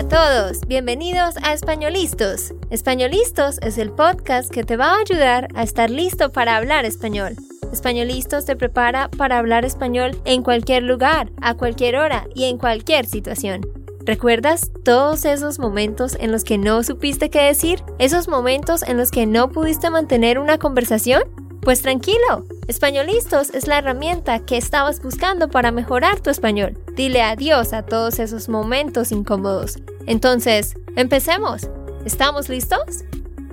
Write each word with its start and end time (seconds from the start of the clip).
a 0.00 0.08
todos, 0.08 0.66
bienvenidos 0.66 1.34
a 1.42 1.52
Españolistos. 1.52 2.54
Españolistos 2.70 3.58
es 3.58 3.76
el 3.76 3.90
podcast 3.90 4.50
que 4.50 4.64
te 4.64 4.78
va 4.78 4.94
a 4.94 5.00
ayudar 5.00 5.48
a 5.54 5.62
estar 5.62 5.90
listo 5.90 6.32
para 6.32 6.56
hablar 6.56 6.86
español. 6.86 7.36
Españolistos 7.70 8.46
te 8.46 8.56
prepara 8.56 9.10
para 9.10 9.36
hablar 9.36 9.66
español 9.66 10.18
en 10.24 10.42
cualquier 10.42 10.84
lugar, 10.84 11.30
a 11.42 11.52
cualquier 11.52 11.96
hora 11.96 12.26
y 12.34 12.44
en 12.44 12.56
cualquier 12.56 13.04
situación. 13.04 13.60
¿Recuerdas 14.06 14.72
todos 14.86 15.26
esos 15.26 15.58
momentos 15.58 16.16
en 16.18 16.32
los 16.32 16.44
que 16.44 16.56
no 16.56 16.82
supiste 16.82 17.28
qué 17.28 17.42
decir? 17.42 17.82
¿Esos 17.98 18.26
momentos 18.26 18.82
en 18.82 18.96
los 18.96 19.10
que 19.10 19.26
no 19.26 19.50
pudiste 19.50 19.90
mantener 19.90 20.38
una 20.38 20.56
conversación? 20.56 21.24
Pues 21.62 21.82
tranquilo, 21.82 22.46
Españolistos 22.68 23.50
es 23.50 23.66
la 23.66 23.78
herramienta 23.78 24.46
que 24.46 24.56
estabas 24.56 25.02
buscando 25.02 25.50
para 25.50 25.72
mejorar 25.72 26.20
tu 26.20 26.30
español. 26.30 26.82
Dile 26.94 27.20
adiós 27.20 27.74
a 27.74 27.84
todos 27.84 28.18
esos 28.18 28.48
momentos 28.48 29.12
incómodos. 29.12 29.76
Entonces, 30.06 30.74
empecemos. 30.96 31.68
¿Estamos 32.06 32.48
listos? 32.48 33.04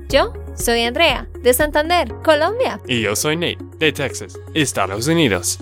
Yo 0.08 0.31
soy 0.55 0.84
Andrea, 0.84 1.28
de 1.41 1.54
Santander, 1.54 2.14
Colombia. 2.23 2.80
Y 2.88 3.02
yo 3.02 3.14
soy 3.14 3.36
Nate, 3.36 3.58
de 3.78 3.91
Texas, 3.91 4.39
Estados 4.53 5.08
Unidos. 5.08 5.59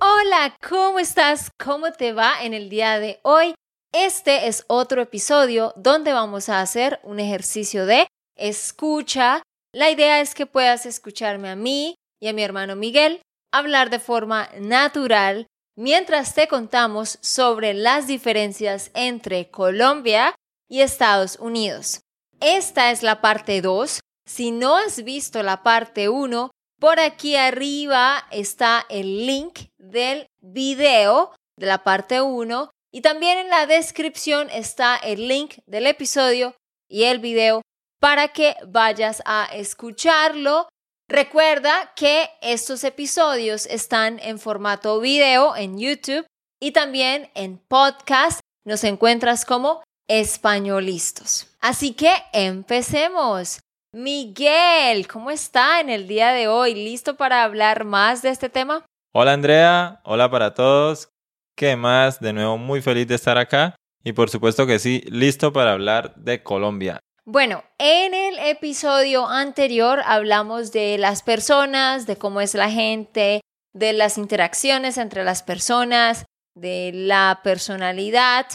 Hola, 0.00 0.54
¿cómo 0.68 0.98
estás? 0.98 1.50
¿Cómo 1.58 1.92
te 1.92 2.12
va 2.12 2.42
en 2.42 2.52
el 2.52 2.68
día 2.68 2.98
de 2.98 3.20
hoy? 3.22 3.54
Este 3.90 4.48
es 4.48 4.64
otro 4.66 5.00
episodio 5.00 5.72
donde 5.76 6.12
vamos 6.12 6.50
a 6.50 6.60
hacer 6.60 7.00
un 7.04 7.20
ejercicio 7.20 7.86
de 7.86 8.06
escucha 8.36 9.42
la 9.74 9.90
idea 9.90 10.20
es 10.20 10.34
que 10.34 10.46
puedas 10.46 10.86
escucharme 10.86 11.50
a 11.50 11.56
mí 11.56 11.96
y 12.22 12.28
a 12.28 12.32
mi 12.32 12.42
hermano 12.42 12.76
Miguel 12.76 13.20
hablar 13.52 13.90
de 13.90 13.98
forma 13.98 14.48
natural 14.60 15.48
mientras 15.76 16.34
te 16.34 16.46
contamos 16.46 17.18
sobre 17.20 17.74
las 17.74 18.06
diferencias 18.06 18.92
entre 18.94 19.50
Colombia 19.50 20.36
y 20.70 20.80
Estados 20.80 21.36
Unidos. 21.40 22.02
Esta 22.40 22.92
es 22.92 23.02
la 23.02 23.20
parte 23.20 23.60
2. 23.60 23.98
Si 24.26 24.52
no 24.52 24.76
has 24.76 25.02
visto 25.02 25.42
la 25.42 25.64
parte 25.64 26.08
1, 26.08 26.52
por 26.80 27.00
aquí 27.00 27.34
arriba 27.34 28.28
está 28.30 28.86
el 28.88 29.26
link 29.26 29.70
del 29.78 30.28
video 30.40 31.34
de 31.58 31.66
la 31.66 31.82
parte 31.82 32.20
1 32.20 32.70
y 32.92 33.00
también 33.00 33.38
en 33.38 33.50
la 33.50 33.66
descripción 33.66 34.50
está 34.50 34.96
el 34.96 35.26
link 35.26 35.56
del 35.66 35.88
episodio 35.88 36.54
y 36.88 37.04
el 37.04 37.18
video 37.18 37.62
para 38.04 38.28
que 38.28 38.54
vayas 38.68 39.22
a 39.24 39.48
escucharlo. 39.54 40.68
Recuerda 41.08 41.94
que 41.96 42.28
estos 42.42 42.84
episodios 42.84 43.64
están 43.64 44.18
en 44.18 44.38
formato 44.38 45.00
video 45.00 45.56
en 45.56 45.78
YouTube 45.78 46.26
y 46.60 46.72
también 46.72 47.30
en 47.34 47.56
podcast. 47.56 48.40
Nos 48.66 48.84
encuentras 48.84 49.46
como 49.46 49.82
españolistos. 50.06 51.46
Así 51.62 51.94
que 51.94 52.12
empecemos. 52.34 53.60
Miguel, 53.94 55.08
¿cómo 55.08 55.30
está 55.30 55.80
en 55.80 55.88
el 55.88 56.06
día 56.06 56.32
de 56.32 56.46
hoy? 56.46 56.74
¿Listo 56.74 57.16
para 57.16 57.42
hablar 57.42 57.86
más 57.86 58.20
de 58.20 58.28
este 58.28 58.50
tema? 58.50 58.84
Hola 59.14 59.32
Andrea, 59.32 60.02
hola 60.04 60.30
para 60.30 60.52
todos. 60.52 61.08
¿Qué 61.56 61.74
más? 61.74 62.20
De 62.20 62.34
nuevo 62.34 62.58
muy 62.58 62.82
feliz 62.82 63.08
de 63.08 63.14
estar 63.14 63.38
acá 63.38 63.76
y 64.04 64.12
por 64.12 64.28
supuesto 64.28 64.66
que 64.66 64.78
sí, 64.78 65.02
listo 65.06 65.54
para 65.54 65.72
hablar 65.72 66.14
de 66.16 66.42
Colombia. 66.42 67.00
Bueno, 67.26 67.64
en 67.78 68.12
el 68.12 68.38
episodio 68.38 69.26
anterior 69.26 70.02
hablamos 70.04 70.72
de 70.72 70.98
las 70.98 71.22
personas, 71.22 72.06
de 72.06 72.16
cómo 72.16 72.42
es 72.42 72.52
la 72.52 72.70
gente, 72.70 73.40
de 73.72 73.94
las 73.94 74.18
interacciones 74.18 74.98
entre 74.98 75.24
las 75.24 75.42
personas, 75.42 76.26
de 76.54 76.90
la 76.92 77.40
personalidad, 77.42 78.46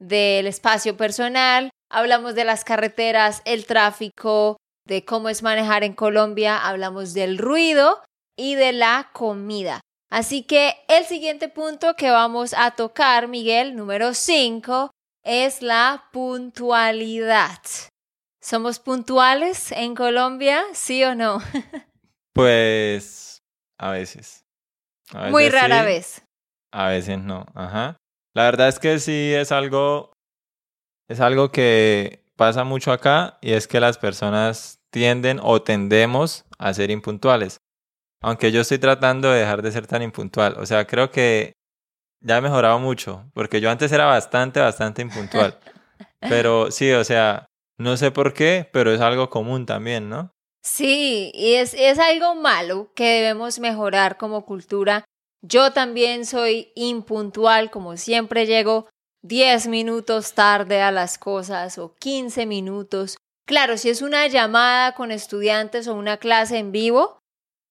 del 0.00 0.48
espacio 0.48 0.96
personal, 0.96 1.70
hablamos 1.88 2.34
de 2.34 2.44
las 2.44 2.64
carreteras, 2.64 3.42
el 3.44 3.64
tráfico, 3.64 4.56
de 4.84 5.04
cómo 5.04 5.28
es 5.28 5.44
manejar 5.44 5.84
en 5.84 5.92
Colombia, 5.92 6.58
hablamos 6.58 7.14
del 7.14 7.38
ruido 7.38 8.02
y 8.36 8.56
de 8.56 8.72
la 8.72 9.10
comida. 9.12 9.82
Así 10.10 10.42
que 10.42 10.74
el 10.88 11.04
siguiente 11.04 11.48
punto 11.48 11.94
que 11.94 12.10
vamos 12.10 12.54
a 12.58 12.72
tocar, 12.72 13.28
Miguel, 13.28 13.76
número 13.76 14.14
5, 14.14 14.90
es 15.22 15.62
la 15.62 16.08
puntualidad. 16.12 17.60
¿Somos 18.42 18.78
puntuales 18.78 19.70
en 19.72 19.94
Colombia? 19.94 20.62
¿Sí 20.72 21.04
o 21.04 21.14
no? 21.14 21.40
pues 22.32 23.42
a 23.78 23.90
veces. 23.90 24.46
Muy 25.30 25.48
rara 25.50 25.82
vez. 25.82 26.22
A 26.72 26.88
veces 26.88 27.18
no. 27.18 27.46
Ajá. 27.54 27.96
La 28.34 28.44
verdad 28.44 28.68
es 28.68 28.78
que 28.78 28.98
sí 28.98 29.32
es 29.34 29.52
algo. 29.52 30.12
Es 31.08 31.20
algo 31.20 31.50
que 31.50 32.24
pasa 32.36 32.64
mucho 32.64 32.92
acá 32.92 33.38
y 33.42 33.52
es 33.52 33.66
que 33.66 33.80
las 33.80 33.98
personas 33.98 34.78
tienden 34.90 35.40
o 35.42 35.60
tendemos 35.60 36.46
a 36.58 36.72
ser 36.72 36.90
impuntuales. 36.90 37.58
Aunque 38.22 38.52
yo 38.52 38.60
estoy 38.60 38.78
tratando 38.78 39.30
de 39.30 39.40
dejar 39.40 39.60
de 39.60 39.72
ser 39.72 39.86
tan 39.86 40.02
impuntual. 40.02 40.54
O 40.58 40.64
sea, 40.64 40.86
creo 40.86 41.10
que 41.10 41.52
ya 42.22 42.38
he 42.38 42.40
mejorado 42.40 42.78
mucho. 42.78 43.28
Porque 43.34 43.60
yo 43.60 43.70
antes 43.70 43.92
era 43.92 44.06
bastante, 44.06 44.60
bastante 44.60 45.02
impuntual. 45.02 45.58
Pero 46.20 46.70
sí, 46.70 46.90
o 46.92 47.02
sea, 47.04 47.49
no 47.80 47.96
sé 47.96 48.10
por 48.10 48.34
qué, 48.34 48.68
pero 48.72 48.92
es 48.92 49.00
algo 49.00 49.30
común 49.30 49.64
también, 49.64 50.10
¿no? 50.10 50.30
Sí, 50.62 51.32
y 51.34 51.54
es, 51.54 51.72
es 51.72 51.98
algo 51.98 52.34
malo 52.34 52.92
que 52.94 53.04
debemos 53.04 53.58
mejorar 53.58 54.18
como 54.18 54.44
cultura. 54.44 55.04
Yo 55.42 55.72
también 55.72 56.26
soy 56.26 56.72
impuntual, 56.74 57.70
como 57.70 57.96
siempre 57.96 58.44
llego 58.44 58.90
10 59.22 59.68
minutos 59.68 60.34
tarde 60.34 60.82
a 60.82 60.90
las 60.90 61.16
cosas 61.16 61.78
o 61.78 61.94
15 61.94 62.44
minutos. 62.44 63.16
Claro, 63.46 63.78
si 63.78 63.88
es 63.88 64.02
una 64.02 64.26
llamada 64.26 64.94
con 64.94 65.10
estudiantes 65.10 65.88
o 65.88 65.94
una 65.94 66.18
clase 66.18 66.58
en 66.58 66.72
vivo, 66.72 67.18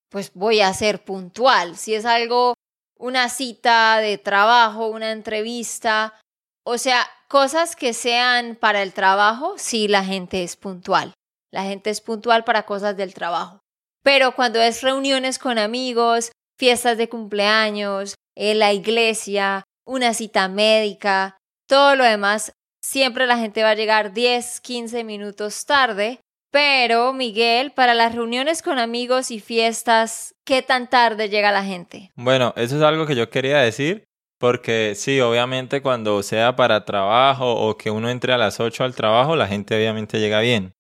pues 0.10 0.32
voy 0.34 0.62
a 0.62 0.74
ser 0.74 1.04
puntual. 1.04 1.78
Si 1.78 1.94
es 1.94 2.06
algo, 2.06 2.56
una 2.98 3.30
cita 3.30 4.00
de 4.00 4.18
trabajo, 4.18 4.88
una 4.88 5.12
entrevista, 5.12 6.20
o 6.64 6.78
sea, 6.78 7.08
cosas 7.28 7.76
que 7.76 7.94
sean 7.94 8.56
para 8.56 8.82
el 8.82 8.94
trabajo, 8.94 9.56
sí, 9.58 9.88
la 9.88 10.04
gente 10.04 10.44
es 10.44 10.56
puntual. 10.56 11.14
La 11.52 11.64
gente 11.64 11.90
es 11.90 12.02
puntual 12.02 12.44
para 12.44 12.64
cosas 12.64 12.96
del 12.96 13.14
trabajo. 13.14 13.60
Pero 14.04 14.36
cuando 14.36 14.62
es 14.62 14.82
reuniones 14.82 15.40
con 15.40 15.58
amigos, 15.58 16.32
fiestas 16.58 16.98
de 16.98 17.10
cumpleaños, 17.10 18.16
en 18.36 18.60
la 18.60 18.74
iglesia, 18.74 19.64
una 19.86 20.14
cita 20.14 20.48
médica, 20.48 21.38
todo 21.68 21.96
lo 21.96 22.04
demás, 22.04 22.54
siempre 22.82 23.28
la 23.28 23.38
gente 23.38 23.64
va 23.64 23.72
a 23.72 23.76
llegar 23.76 24.14
10, 24.14 24.62
15 24.62 25.04
minutos 25.04 25.66
tarde. 25.66 26.20
Pero, 26.52 27.14
Miguel, 27.14 27.72
para 27.72 27.94
las 27.94 28.16
reuniones 28.16 28.64
con 28.64 28.80
amigos 28.80 29.30
y 29.30 29.40
fiestas, 29.40 30.34
¿qué 30.46 30.64
tan 30.64 30.90
tarde 30.90 31.30
llega 31.30 31.52
la 31.52 31.64
gente? 31.64 32.12
Bueno, 32.16 32.54
eso 32.56 32.78
es 32.78 32.82
algo 32.82 33.06
que 33.06 33.16
yo 33.16 33.30
quería 33.30 33.60
decir 33.60 34.09
porque 34.40 34.94
sí, 34.96 35.20
obviamente 35.20 35.82
cuando 35.82 36.24
sea 36.24 36.56
para 36.56 36.86
trabajo 36.86 37.54
o 37.54 37.78
que 37.78 37.92
uno 37.92 38.10
entre 38.10 38.34
a 38.34 38.38
las 38.38 38.60
8 38.60 38.84
al 38.86 38.96
trabajo, 38.96 39.36
la 39.36 39.48
gente 39.48 39.76
obviamente 39.76 40.20
llega 40.20 40.40
bien. 40.40 40.74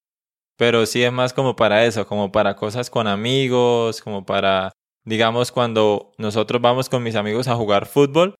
Pero 0.57 0.85
sí 0.85 1.03
es 1.03 1.11
más 1.11 1.33
como 1.33 1.55
para 1.55 1.85
eso, 1.85 2.07
como 2.07 2.31
para 2.31 2.55
cosas 2.55 2.89
con 2.89 3.07
amigos, 3.07 4.01
como 4.01 4.25
para, 4.25 4.71
digamos, 5.05 5.51
cuando 5.51 6.13
nosotros 6.17 6.61
vamos 6.61 6.89
con 6.89 7.03
mis 7.03 7.15
amigos 7.15 7.47
a 7.47 7.55
jugar 7.55 7.85
fútbol, 7.85 8.35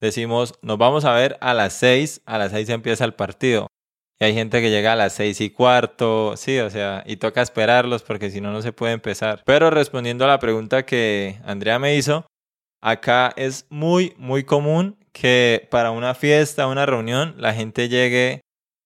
decimos, 0.00 0.54
nos 0.62 0.78
vamos 0.78 1.04
a 1.04 1.14
ver 1.14 1.38
a 1.40 1.54
las 1.54 1.72
6, 1.74 2.22
a 2.26 2.38
las 2.38 2.52
6 2.52 2.68
empieza 2.68 3.04
el 3.04 3.14
partido. 3.14 3.68
Y 4.20 4.24
hay 4.24 4.34
gente 4.34 4.60
que 4.60 4.70
llega 4.70 4.94
a 4.94 4.96
las 4.96 5.12
seis 5.12 5.40
y 5.40 5.50
cuarto, 5.50 6.36
sí, 6.36 6.58
o 6.58 6.70
sea, 6.70 7.04
y 7.06 7.18
toca 7.18 7.40
esperarlos 7.40 8.02
porque 8.02 8.30
si 8.30 8.40
no, 8.40 8.50
no 8.50 8.62
se 8.62 8.72
puede 8.72 8.92
empezar. 8.92 9.42
Pero 9.46 9.70
respondiendo 9.70 10.24
a 10.24 10.28
la 10.28 10.40
pregunta 10.40 10.84
que 10.84 11.38
Andrea 11.44 11.78
me 11.78 11.94
hizo, 11.94 12.26
Acá 12.80 13.32
es 13.36 13.66
muy, 13.70 14.14
muy 14.18 14.44
común 14.44 14.96
que 15.12 15.66
para 15.70 15.90
una 15.90 16.14
fiesta, 16.14 16.68
una 16.68 16.86
reunión, 16.86 17.34
la 17.38 17.52
gente 17.54 17.88
llegue 17.88 18.42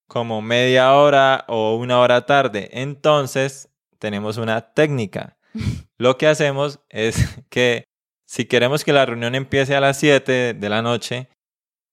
como 0.09 0.43
media 0.43 0.95
hora 0.95 1.45
o 1.49 1.77
una 1.77 1.99
hora 1.99 2.27
tarde. 2.27 2.71
Entonces, 2.73 3.69
tenemos 3.99 4.37
una 4.39 4.73
técnica. 4.73 5.37
Lo 5.99 6.19
que 6.19 6.27
hacemos 6.27 6.81
es 6.89 7.17
que 7.51 7.85
si 8.27 8.47
queremos 8.47 8.85
que 8.85 8.93
la 8.93 9.07
reunión 9.07 9.35
empiece 9.35 9.77
a 9.77 9.81
las 9.81 9.99
7 9.99 10.55
de 10.55 10.69
la 10.69 10.81
noche, 10.81 11.29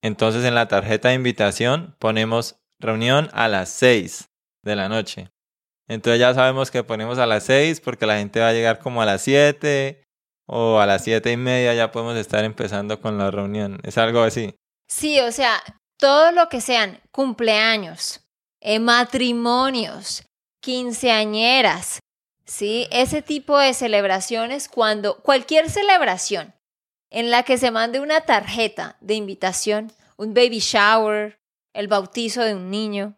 entonces 0.01 0.45
en 0.45 0.55
la 0.55 0.67
tarjeta 0.67 1.09
de 1.09 1.15
invitación 1.15 1.95
ponemos 1.99 2.59
reunión 2.79 3.29
a 3.33 3.49
las 3.49 3.69
6 3.69 4.29
de 4.63 4.75
la 4.75 4.87
noche. 4.87 5.31
Entonces 5.89 6.19
ya 6.19 6.33
sabemos 6.33 6.71
que 6.71 6.83
ponemos 6.83 7.17
a 7.17 7.25
las 7.25 7.43
6 7.43 7.81
porque 7.81 8.05
la 8.05 8.17
gente 8.17 8.39
va 8.39 8.49
a 8.49 8.53
llegar 8.53 8.79
como 8.79 9.01
a 9.01 9.05
las 9.05 9.21
7 9.23 10.01
o 10.51 10.79
a 10.79 10.87
las 10.87 11.03
siete 11.03 11.31
y 11.31 11.37
media 11.37 11.75
ya 11.75 11.91
podemos 11.91 12.15
estar 12.17 12.43
empezando 12.43 12.99
con 12.99 13.17
la 13.17 13.29
reunión. 13.29 13.79
¿Es 13.83 13.97
algo 13.97 14.21
así? 14.21 14.55
Sí, 14.87 15.19
o 15.19 15.31
sea, 15.31 15.61
todo 15.97 16.31
lo 16.31 16.49
que 16.49 16.59
sean 16.59 16.99
cumpleaños, 17.11 18.21
eh, 18.59 18.79
matrimonios, 18.79 20.23
quinceañeras, 20.59 21.99
¿sí? 22.45 22.87
Ese 22.91 23.21
tipo 23.21 23.59
de 23.59 23.75
celebraciones, 23.75 24.69
cuando 24.69 25.19
cualquier 25.21 25.69
celebración 25.69 26.55
en 27.11 27.29
la 27.29 27.43
que 27.43 27.57
se 27.59 27.69
mande 27.69 27.99
una 27.99 28.21
tarjeta 28.21 28.97
de 29.01 29.13
invitación, 29.13 29.91
un 30.17 30.33
baby 30.33 30.59
shower, 30.59 31.39
el 31.73 31.87
bautizo 31.87 32.41
de 32.41 32.55
un 32.55 32.71
niño. 32.71 33.15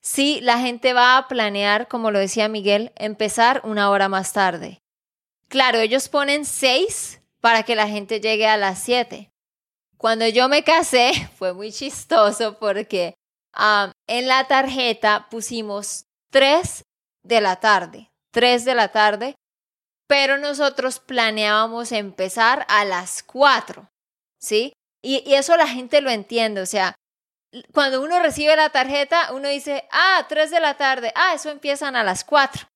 Sí, 0.00 0.40
la 0.40 0.58
gente 0.58 0.94
va 0.94 1.18
a 1.18 1.28
planear, 1.28 1.88
como 1.88 2.10
lo 2.10 2.18
decía 2.18 2.48
Miguel, 2.48 2.92
empezar 2.96 3.60
una 3.64 3.90
hora 3.90 4.08
más 4.08 4.32
tarde. 4.32 4.80
Claro, 5.48 5.78
ellos 5.78 6.08
ponen 6.08 6.44
seis 6.44 7.20
para 7.40 7.62
que 7.62 7.74
la 7.74 7.88
gente 7.88 8.20
llegue 8.20 8.46
a 8.46 8.56
las 8.56 8.82
siete. 8.82 9.30
Cuando 9.96 10.28
yo 10.28 10.48
me 10.48 10.62
casé 10.62 11.12
fue 11.38 11.52
muy 11.52 11.72
chistoso 11.72 12.58
porque 12.58 13.14
en 14.06 14.28
la 14.28 14.46
tarjeta 14.46 15.26
pusimos 15.30 16.06
tres 16.30 16.84
de 17.24 17.40
la 17.40 17.56
tarde, 17.56 18.10
tres 18.30 18.64
de 18.64 18.74
la 18.74 18.88
tarde, 18.88 19.34
pero 20.06 20.38
nosotros 20.38 21.00
planeábamos 21.00 21.92
empezar 21.92 22.64
a 22.68 22.84
las 22.84 23.22
cuatro, 23.22 23.90
¿sí? 24.38 24.72
Y, 25.02 25.28
y 25.28 25.34
eso 25.34 25.56
la 25.56 25.66
gente 25.66 26.00
lo 26.00 26.10
entiende, 26.10 26.60
o 26.60 26.66
sea, 26.66 26.94
cuando 27.72 28.02
uno 28.02 28.20
recibe 28.20 28.54
la 28.56 28.70
tarjeta, 28.70 29.32
uno 29.32 29.48
dice, 29.48 29.88
ah, 29.90 30.26
tres 30.28 30.50
de 30.50 30.60
la 30.60 30.76
tarde, 30.76 31.12
ah, 31.14 31.32
eso 31.34 31.50
empiezan 31.50 31.96
a 31.96 32.04
las 32.04 32.24
cuatro. 32.24 32.68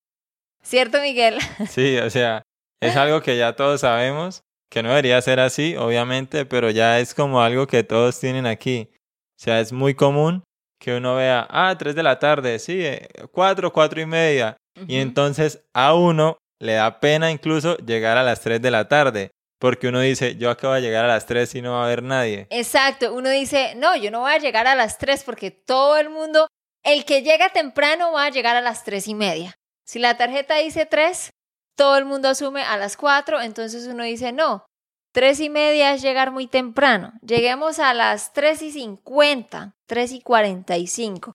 ¿Cierto, 0.63 1.01
Miguel? 1.01 1.39
Sí, 1.69 1.99
o 1.99 2.09
sea, 2.09 2.43
es 2.83 2.97
algo 2.97 3.23
que 3.23 3.37
ya 3.37 3.55
todos 3.55 3.81
sabemos, 3.81 4.43
que 4.71 4.83
no 4.83 4.91
debería 4.91 5.21
ser 5.23 5.41
así, 5.41 5.77
obviamente, 5.77 6.45
pero 6.47 6.71
ya 6.71 6.99
es 6.99 7.15
como 7.15 7.41
algo 7.41 7.67
que 7.67 7.85
todos 7.85 8.19
tienen 8.19 8.47
aquí. 8.47 8.91
O 8.93 9.45
sea, 9.45 9.61
es 9.61 9.73
muy 9.73 9.95
común 9.95 10.43
que 10.81 10.97
uno 10.97 11.17
vea, 11.17 11.47
ah, 11.51 11.75
tres 11.79 11.95
de 11.95 12.03
la 12.03 12.19
tarde, 12.19 12.59
sí, 12.59 12.85
eh, 12.85 13.09
cuatro, 13.31 13.73
cuatro 13.73 14.01
y 14.01 14.07
media. 14.07 14.57
Y 14.89 14.97
entonces 14.97 15.63
a 15.75 15.95
uno 15.95 16.39
le 16.59 16.75
da 16.75 16.99
pena 16.99 17.31
incluso 17.31 17.77
llegar 17.77 18.17
a 18.17 18.23
las 18.23 18.41
tres 18.41 18.61
de 18.63 18.71
la 18.71 18.89
tarde. 18.89 19.31
Porque 19.63 19.87
uno 19.87 20.01
dice, 20.01 20.35
yo 20.35 20.51
acabo 20.51 20.75
de 20.75 20.81
llegar 20.81 21.05
a 21.05 21.09
las 21.09 21.25
3 21.25 21.55
y 21.55 21.63
no 21.63 21.75
va 21.75 21.83
a 21.83 21.85
haber 21.85 22.03
nadie. 22.03 22.49
Exacto, 22.51 23.15
uno 23.15 23.31
dice, 23.31 23.77
no, 23.77 23.95
yo 23.95 24.11
no 24.11 24.23
voy 24.23 24.33
a 24.33 24.39
llegar 24.39 24.67
a 24.67 24.75
las 24.75 24.99
3 24.99 25.23
porque 25.23 25.53
todo 25.53 25.99
el 25.99 26.11
mundo, 26.11 26.49
el 26.83 27.05
que 27.05 27.23
llega 27.23 27.51
temprano 27.51 28.11
va 28.11 28.25
a 28.25 28.31
llegar 28.31 28.57
a 28.57 28.61
las 28.61 28.83
3 28.83 29.07
y 29.07 29.15
media. 29.15 29.55
Si 29.87 30.01
la 30.01 30.17
tarjeta 30.17 30.57
dice 30.57 30.85
3, 30.85 31.31
todo 31.77 31.97
el 31.97 32.05
mundo 32.05 32.29
asume 32.29 32.63
a 32.63 32.77
las 32.77 32.97
4, 32.97 33.41
entonces 33.41 33.87
uno 33.87 34.05
dice, 34.05 34.33
no, 34.33 34.67
3 35.13 35.41
y 35.41 35.51
media 35.51 35.93
es 35.93 36.03
llegar 36.03 36.31
muy 36.31 36.47
temprano. 36.47 37.13
Lleguemos 37.23 37.79
a 37.79 37.93
las 37.95 38.33
3 38.33 38.63
y 38.63 38.73
50, 38.73 39.75
3 39.87 40.13
y 40.13 40.21
45. 40.23 41.33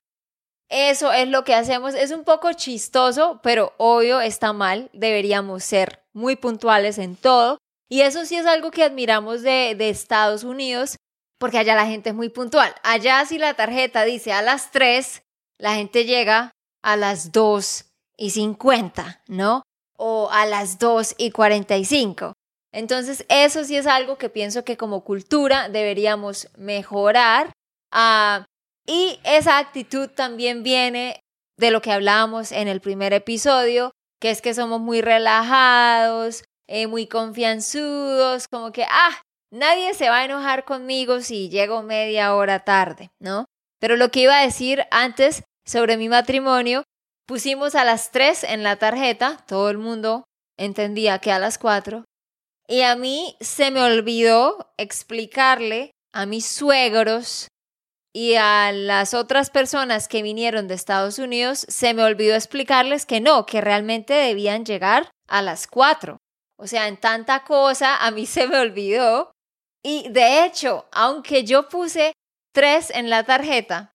Eso 0.68 1.12
es 1.12 1.28
lo 1.28 1.44
que 1.44 1.54
hacemos. 1.54 1.94
Es 1.94 2.10
un 2.10 2.24
poco 2.24 2.52
chistoso, 2.52 3.40
pero 3.42 3.72
obvio 3.78 4.20
está 4.20 4.52
mal. 4.52 4.90
Deberíamos 4.92 5.64
ser 5.64 6.02
muy 6.12 6.36
puntuales 6.36 6.98
en 6.98 7.16
todo. 7.16 7.58
Y 7.88 8.02
eso 8.02 8.26
sí 8.26 8.36
es 8.36 8.46
algo 8.46 8.70
que 8.70 8.84
admiramos 8.84 9.42
de, 9.42 9.76
Estados 9.88 10.44
Unidos, 10.44 10.96
porque 11.38 11.58
allá 11.58 11.74
la 11.74 11.86
gente 11.86 12.10
es 12.10 12.14
muy 12.14 12.28
puntual. 12.28 12.74
Allá 12.82 13.24
si 13.24 13.38
la 13.38 13.54
tarjeta 13.54 14.04
dice 14.04 14.32
a 14.32 14.42
las 14.42 14.70
3, 14.72 15.22
la 15.58 15.74
gente 15.74 16.04
llega 16.04 16.50
a 16.82 16.96
las 16.96 17.32
2 17.32 17.86
y 18.18 18.30
50, 18.30 19.22
¿no? 19.28 19.62
O 19.98 20.30
a 20.30 20.46
las 20.46 20.78
2 20.78 21.16
y 21.18 21.30
45. 21.30 22.32
Entonces, 22.72 23.24
eso 23.28 23.64
sí 23.64 23.76
es 23.76 23.86
algo 23.86 24.18
que 24.18 24.28
pienso 24.28 24.64
que 24.64 24.76
como 24.76 25.02
cultura 25.02 25.68
deberíamos 25.68 26.48
mejorar. 26.56 27.52
Ah, 27.92 28.46
y 28.86 29.20
esa 29.24 29.58
actitud 29.58 30.08
también 30.08 30.62
viene 30.62 31.20
de 31.58 31.70
lo 31.70 31.82
que 31.82 31.92
hablábamos 31.92 32.52
en 32.52 32.68
el 32.68 32.80
primer 32.80 33.12
episodio, 33.12 33.90
que 34.20 34.30
es 34.30 34.40
que 34.40 34.54
somos 34.54 34.80
muy 34.80 35.00
relajados, 35.00 36.44
eh, 36.68 36.86
muy 36.86 37.06
confianzudos, 37.06 38.46
como 38.48 38.72
que, 38.72 38.84
ah, 38.84 39.20
nadie 39.50 39.94
se 39.94 40.08
va 40.08 40.18
a 40.18 40.24
enojar 40.24 40.64
conmigo 40.64 41.20
si 41.20 41.48
llego 41.48 41.82
media 41.82 42.34
hora 42.34 42.60
tarde, 42.60 43.10
¿no? 43.20 43.46
Pero 43.80 43.96
lo 43.96 44.10
que 44.10 44.20
iba 44.20 44.38
a 44.38 44.44
decir 44.44 44.86
antes 44.90 45.44
sobre 45.66 45.96
mi 45.96 46.08
matrimonio, 46.08 46.84
pusimos 47.28 47.74
a 47.74 47.84
las 47.84 48.10
tres 48.10 48.42
en 48.42 48.62
la 48.62 48.76
tarjeta, 48.76 49.44
todo 49.46 49.68
el 49.68 49.76
mundo 49.76 50.24
entendía 50.56 51.18
que 51.18 51.30
a 51.30 51.38
las 51.38 51.58
cuatro, 51.58 52.04
y 52.66 52.80
a 52.80 52.96
mí 52.96 53.36
se 53.40 53.70
me 53.70 53.82
olvidó 53.82 54.72
explicarle 54.78 55.92
a 56.12 56.24
mis 56.24 56.46
suegros 56.46 57.48
y 58.14 58.34
a 58.36 58.72
las 58.72 59.12
otras 59.12 59.50
personas 59.50 60.08
que 60.08 60.22
vinieron 60.22 60.68
de 60.68 60.74
Estados 60.74 61.18
Unidos, 61.18 61.66
se 61.68 61.92
me 61.92 62.02
olvidó 62.02 62.34
explicarles 62.34 63.04
que 63.04 63.20
no, 63.20 63.44
que 63.44 63.60
realmente 63.60 64.14
debían 64.14 64.64
llegar 64.64 65.10
a 65.28 65.42
las 65.42 65.66
cuatro. 65.66 66.16
O 66.58 66.66
sea, 66.66 66.88
en 66.88 66.96
tanta 66.96 67.44
cosa 67.44 68.04
a 68.04 68.10
mí 68.10 68.26
se 68.26 68.48
me 68.48 68.58
olvidó. 68.58 69.30
Y 69.84 70.08
de 70.08 70.44
hecho, 70.44 70.86
aunque 70.90 71.44
yo 71.44 71.68
puse 71.68 72.14
tres 72.52 72.90
en 72.90 73.10
la 73.10 73.24
tarjeta, 73.24 73.92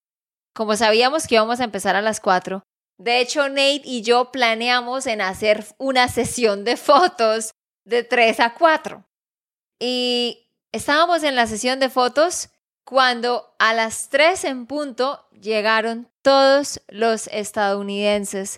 como 0.54 0.76
sabíamos 0.76 1.26
que 1.26 1.34
íbamos 1.34 1.60
a 1.60 1.64
empezar 1.64 1.96
a 1.96 2.02
las 2.02 2.20
cuatro, 2.20 2.62
de 2.98 3.20
hecho 3.20 3.48
Nate 3.48 3.82
y 3.84 4.02
yo 4.02 4.30
planeamos 4.30 5.06
en 5.06 5.20
hacer 5.20 5.64
una 5.78 6.08
sesión 6.08 6.64
de 6.64 6.76
fotos 6.76 7.52
de 7.84 8.02
tres 8.02 8.40
a 8.40 8.54
cuatro. 8.54 9.04
Y 9.78 10.50
estábamos 10.72 11.22
en 11.22 11.36
la 11.36 11.46
sesión 11.46 11.80
de 11.80 11.90
fotos 11.90 12.50
cuando 12.84 13.54
a 13.58 13.74
las 13.74 14.08
tres 14.08 14.44
en 14.44 14.66
punto 14.66 15.26
llegaron 15.32 16.10
todos 16.22 16.80
los 16.88 17.26
estadounidenses 17.28 18.56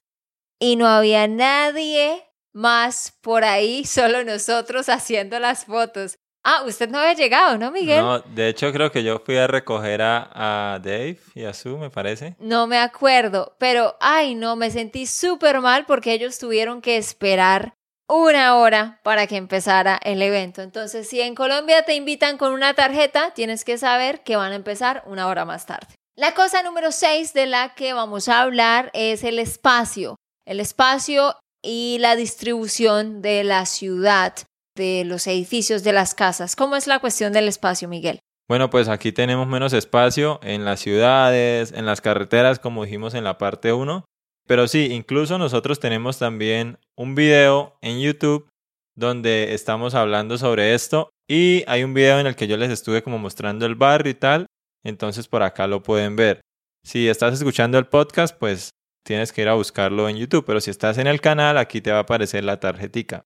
y 0.58 0.76
no 0.76 0.86
había 0.86 1.28
nadie 1.28 2.24
más 2.52 3.12
por 3.20 3.44
ahí, 3.44 3.84
solo 3.86 4.24
nosotros 4.24 4.88
haciendo 4.88 5.38
las 5.38 5.64
fotos. 5.64 6.18
Ah, 6.48 6.62
usted 6.64 6.88
no 6.88 7.00
había 7.00 7.14
llegado, 7.14 7.58
¿no, 7.58 7.72
Miguel? 7.72 8.00
No, 8.00 8.20
de 8.20 8.48
hecho 8.48 8.72
creo 8.72 8.92
que 8.92 9.02
yo 9.02 9.18
fui 9.18 9.36
a 9.36 9.48
recoger 9.48 10.00
a, 10.00 10.78
Dave 10.80 11.18
y 11.34 11.42
a 11.42 11.52
Sue, 11.52 11.76
me 11.76 11.90
parece. 11.90 12.36
No 12.38 12.68
me 12.68 12.78
acuerdo, 12.78 13.56
pero 13.58 13.96
ay, 13.98 14.36
no, 14.36 14.54
me 14.54 14.70
sentí 14.70 15.06
súper 15.06 15.60
mal 15.60 15.86
porque 15.86 16.12
ellos 16.12 16.38
tuvieron 16.38 16.82
que 16.82 16.98
esperar 16.98 17.74
una 18.08 18.54
hora 18.54 19.00
para 19.02 19.26
que 19.26 19.34
empezara 19.34 19.98
el 20.04 20.22
evento. 20.22 20.62
Entonces, 20.62 21.08
si 21.08 21.20
en 21.20 21.34
Colombia 21.34 21.82
te 21.82 21.96
invitan 21.96 22.38
con 22.38 22.52
una 22.52 22.74
tarjeta, 22.74 23.34
tienes 23.34 23.64
que 23.64 23.76
saber 23.76 24.22
que 24.22 24.36
van 24.36 24.52
a 24.52 24.56
empezar 24.56 25.02
una 25.06 25.26
hora 25.26 25.44
más 25.44 25.66
tarde. 25.66 25.96
La 26.14 26.32
cosa 26.34 26.62
número 26.62 26.92
6 26.92 27.32
de 27.34 27.46
la 27.46 27.74
que 27.74 27.92
vamos 27.92 28.28
a 28.28 28.42
hablar 28.42 28.92
es 28.94 29.24
el 29.24 29.40
espacio. 29.40 30.14
El 30.46 30.60
espacio 30.60 31.34
y 31.60 31.98
la 31.98 32.14
distribución 32.14 33.20
de 33.20 33.42
la 33.42 33.66
ciudad, 33.66 34.34
de 34.76 35.04
los 35.04 35.26
edificios, 35.26 35.82
de 35.82 35.92
las 35.92 36.14
casas. 36.14 36.54
¿Cómo 36.54 36.76
es 36.76 36.86
la 36.86 37.00
cuestión 37.00 37.32
del 37.32 37.48
espacio, 37.48 37.88
Miguel? 37.88 38.20
Bueno, 38.48 38.70
pues 38.70 38.88
aquí 38.88 39.10
tenemos 39.10 39.48
menos 39.48 39.72
espacio 39.72 40.38
en 40.42 40.64
las 40.64 40.78
ciudades, 40.78 41.72
en 41.72 41.84
las 41.84 42.00
carreteras, 42.00 42.60
como 42.60 42.84
dijimos 42.84 43.14
en 43.14 43.24
la 43.24 43.38
parte 43.38 43.72
1. 43.72 44.04
Pero 44.46 44.68
sí, 44.68 44.92
incluso 44.92 45.38
nosotros 45.38 45.80
tenemos 45.80 46.18
también 46.18 46.78
un 46.96 47.16
video 47.16 47.76
en 47.82 48.00
YouTube 48.00 48.46
donde 48.94 49.54
estamos 49.54 49.94
hablando 49.94 50.38
sobre 50.38 50.74
esto 50.74 51.10
y 51.28 51.64
hay 51.66 51.82
un 51.82 51.92
video 51.92 52.20
en 52.20 52.26
el 52.26 52.36
que 52.36 52.46
yo 52.46 52.56
les 52.56 52.70
estuve 52.70 53.02
como 53.02 53.18
mostrando 53.18 53.66
el 53.66 53.74
barrio 53.74 54.10
y 54.10 54.14
tal, 54.14 54.46
entonces 54.84 55.26
por 55.26 55.42
acá 55.42 55.66
lo 55.66 55.82
pueden 55.82 56.14
ver. 56.14 56.40
Si 56.84 57.08
estás 57.08 57.34
escuchando 57.34 57.78
el 57.78 57.88
podcast, 57.88 58.38
pues 58.38 58.70
tienes 59.04 59.32
que 59.32 59.42
ir 59.42 59.48
a 59.48 59.54
buscarlo 59.54 60.08
en 60.08 60.16
YouTube, 60.16 60.44
pero 60.46 60.60
si 60.60 60.70
estás 60.70 60.98
en 60.98 61.08
el 61.08 61.20
canal, 61.20 61.58
aquí 61.58 61.80
te 61.80 61.90
va 61.90 61.98
a 61.98 62.02
aparecer 62.02 62.44
la 62.44 62.60
tarjetica. 62.60 63.24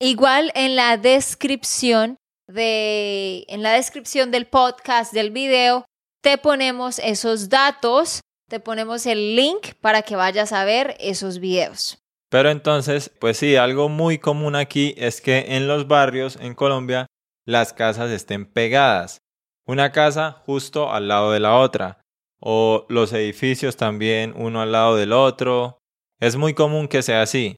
Igual 0.00 0.52
en 0.54 0.76
la 0.76 0.96
descripción 0.96 2.18
de 2.46 3.44
en 3.48 3.62
la 3.62 3.72
descripción 3.72 4.30
del 4.30 4.46
podcast 4.46 5.12
del 5.12 5.32
video 5.32 5.84
te 6.22 6.38
ponemos 6.38 7.00
esos 7.00 7.48
datos, 7.48 8.20
te 8.48 8.60
ponemos 8.60 9.06
el 9.06 9.34
link 9.34 9.74
para 9.80 10.02
que 10.02 10.14
vayas 10.14 10.52
a 10.52 10.64
ver 10.64 10.96
esos 11.00 11.40
videos. 11.40 11.98
Pero 12.30 12.50
entonces, 12.50 13.10
pues 13.18 13.38
sí, 13.38 13.56
algo 13.56 13.88
muy 13.88 14.18
común 14.18 14.54
aquí 14.54 14.94
es 14.98 15.20
que 15.20 15.56
en 15.56 15.66
los 15.66 15.88
barrios 15.88 16.36
en 16.40 16.54
Colombia 16.54 17.06
las 17.44 17.72
casas 17.72 18.10
estén 18.10 18.46
pegadas. 18.46 19.18
Una 19.66 19.90
casa 19.90 20.42
justo 20.46 20.92
al 20.92 21.08
lado 21.08 21.32
de 21.32 21.40
la 21.40 21.56
otra 21.56 22.00
o 22.40 22.86
los 22.88 23.12
edificios 23.12 23.76
también 23.76 24.32
uno 24.36 24.60
al 24.60 24.70
lado 24.70 24.94
del 24.94 25.12
otro. 25.12 25.78
Es 26.20 26.36
muy 26.36 26.54
común 26.54 26.86
que 26.86 27.02
sea 27.02 27.22
así. 27.22 27.56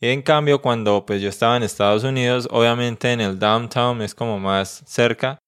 En 0.00 0.22
cambio, 0.22 0.62
cuando 0.62 1.04
pues 1.04 1.20
yo 1.20 1.28
estaba 1.28 1.56
en 1.56 1.64
Estados 1.64 2.04
Unidos, 2.04 2.48
obviamente 2.52 3.12
en 3.12 3.20
el 3.20 3.38
downtown 3.38 4.00
es 4.00 4.14
como 4.14 4.38
más 4.38 4.84
cerca, 4.86 5.38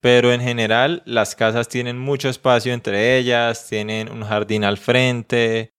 pero 0.00 0.32
en 0.32 0.40
general 0.40 1.02
las 1.06 1.36
casas 1.36 1.68
tienen 1.68 1.96
mucho 1.98 2.28
espacio 2.28 2.72
entre 2.72 3.18
ellas, 3.18 3.68
tienen 3.68 4.10
un 4.10 4.24
jardín 4.24 4.64
al 4.64 4.78
frente, 4.78 5.70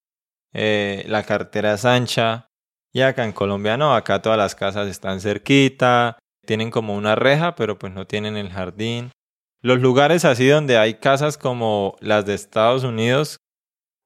eh, 0.54 1.04
la 1.08 1.24
carretera 1.24 1.74
es 1.74 1.84
ancha. 1.84 2.48
Y 2.94 3.02
acá 3.02 3.24
en 3.24 3.32
Colombia 3.32 3.76
no, 3.76 3.94
acá 3.94 4.22
todas 4.22 4.38
las 4.38 4.54
casas 4.54 4.88
están 4.88 5.20
cerquita, 5.20 6.18
tienen 6.46 6.70
como 6.70 6.94
una 6.94 7.14
reja, 7.14 7.54
pero 7.54 7.78
pues 7.78 7.92
no 7.92 8.06
tienen 8.06 8.36
el 8.36 8.50
jardín. 8.50 9.10
Los 9.60 9.80
lugares 9.80 10.24
así 10.24 10.46
donde 10.48 10.78
hay 10.78 10.94
casas 10.94 11.36
como 11.36 11.96
las 12.00 12.24
de 12.24 12.34
Estados 12.34 12.84
Unidos 12.84 13.38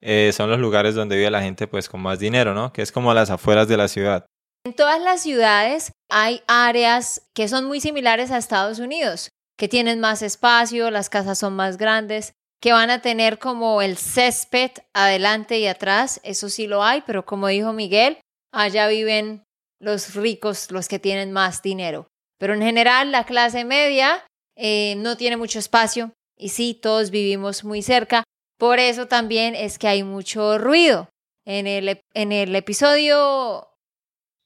eh, 0.00 0.30
son 0.32 0.50
los 0.50 0.58
lugares 0.58 0.94
donde 0.94 1.16
vive 1.16 1.30
la 1.30 1.42
gente 1.42 1.66
pues 1.66 1.88
con 1.88 2.00
más 2.00 2.18
dinero, 2.18 2.54
¿no? 2.54 2.72
Que 2.72 2.82
es 2.82 2.92
como 2.92 3.14
las 3.14 3.30
afueras 3.30 3.68
de 3.68 3.76
la 3.76 3.88
ciudad. 3.88 4.26
En 4.64 4.74
todas 4.74 5.00
las 5.00 5.22
ciudades 5.22 5.92
hay 6.10 6.42
áreas 6.46 7.22
que 7.34 7.48
son 7.48 7.66
muy 7.66 7.80
similares 7.80 8.30
a 8.30 8.38
Estados 8.38 8.78
Unidos, 8.78 9.30
que 9.56 9.68
tienen 9.68 10.00
más 10.00 10.22
espacio, 10.22 10.90
las 10.90 11.08
casas 11.08 11.38
son 11.38 11.54
más 11.54 11.76
grandes, 11.76 12.32
que 12.60 12.72
van 12.72 12.90
a 12.90 13.00
tener 13.00 13.38
como 13.38 13.82
el 13.82 13.96
césped 13.96 14.72
adelante 14.92 15.58
y 15.58 15.66
atrás, 15.66 16.20
eso 16.24 16.48
sí 16.48 16.66
lo 16.66 16.82
hay, 16.82 17.02
pero 17.06 17.24
como 17.24 17.48
dijo 17.48 17.72
Miguel, 17.72 18.18
allá 18.52 18.88
viven 18.88 19.44
los 19.80 20.14
ricos, 20.14 20.70
los 20.70 20.88
que 20.88 20.98
tienen 20.98 21.32
más 21.32 21.62
dinero. 21.62 22.08
Pero 22.38 22.54
en 22.54 22.62
general 22.62 23.12
la 23.12 23.24
clase 23.24 23.64
media 23.64 24.24
eh, 24.56 24.94
no 24.96 25.16
tiene 25.16 25.36
mucho 25.36 25.58
espacio 25.58 26.12
y 26.36 26.50
sí, 26.50 26.74
todos 26.74 27.10
vivimos 27.10 27.64
muy 27.64 27.82
cerca. 27.82 28.24
Por 28.58 28.78
eso 28.78 29.06
también 29.06 29.54
es 29.54 29.78
que 29.78 29.88
hay 29.88 30.02
mucho 30.02 30.58
ruido. 30.58 31.08
En 31.44 31.66
el, 31.66 32.02
en 32.14 32.32
el 32.32 32.56
episodio 32.56 33.68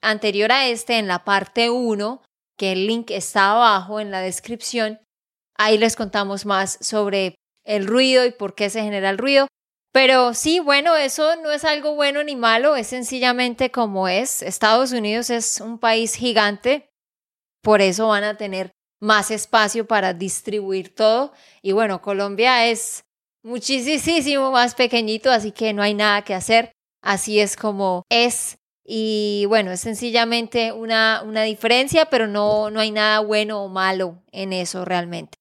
anterior 0.02 0.52
a 0.52 0.66
este, 0.66 0.98
en 0.98 1.08
la 1.08 1.24
parte 1.24 1.70
1, 1.70 2.22
que 2.58 2.72
el 2.72 2.86
link 2.86 3.10
está 3.10 3.52
abajo 3.52 4.00
en 4.00 4.10
la 4.10 4.20
descripción, 4.20 5.00
ahí 5.56 5.78
les 5.78 5.96
contamos 5.96 6.44
más 6.44 6.78
sobre 6.80 7.36
el 7.64 7.86
ruido 7.86 8.26
y 8.26 8.32
por 8.32 8.54
qué 8.54 8.68
se 8.68 8.82
genera 8.82 9.10
el 9.10 9.18
ruido. 9.18 9.46
Pero 9.92 10.34
sí, 10.34 10.60
bueno, 10.60 10.96
eso 10.96 11.36
no 11.36 11.50
es 11.50 11.64
algo 11.64 11.94
bueno 11.94 12.22
ni 12.22 12.36
malo, 12.36 12.76
es 12.76 12.88
sencillamente 12.88 13.70
como 13.70 14.08
es. 14.08 14.42
Estados 14.42 14.92
Unidos 14.92 15.30
es 15.30 15.60
un 15.60 15.78
país 15.78 16.14
gigante, 16.14 16.88
por 17.62 17.80
eso 17.80 18.08
van 18.08 18.24
a 18.24 18.36
tener 18.36 18.72
más 19.00 19.30
espacio 19.30 19.86
para 19.86 20.12
distribuir 20.12 20.94
todo. 20.94 21.32
Y 21.62 21.72
bueno, 21.72 22.02
Colombia 22.02 22.66
es 22.66 23.04
muchísimo 23.42 24.50
más 24.50 24.74
pequeñito, 24.74 25.30
así 25.30 25.52
que 25.52 25.72
no 25.72 25.82
hay 25.82 25.94
nada 25.94 26.22
que 26.22 26.34
hacer. 26.34 26.72
Así 27.02 27.40
es 27.40 27.56
como 27.56 28.04
es. 28.10 28.58
Y 28.84 29.44
bueno, 29.48 29.70
es 29.70 29.80
sencillamente 29.80 30.72
una, 30.72 31.22
una 31.24 31.42
diferencia, 31.42 32.06
pero 32.06 32.26
no, 32.26 32.70
no 32.70 32.80
hay 32.80 32.90
nada 32.90 33.20
bueno 33.20 33.62
o 33.62 33.68
malo 33.68 34.22
en 34.32 34.52
eso 34.52 34.84
realmente. 34.84 35.38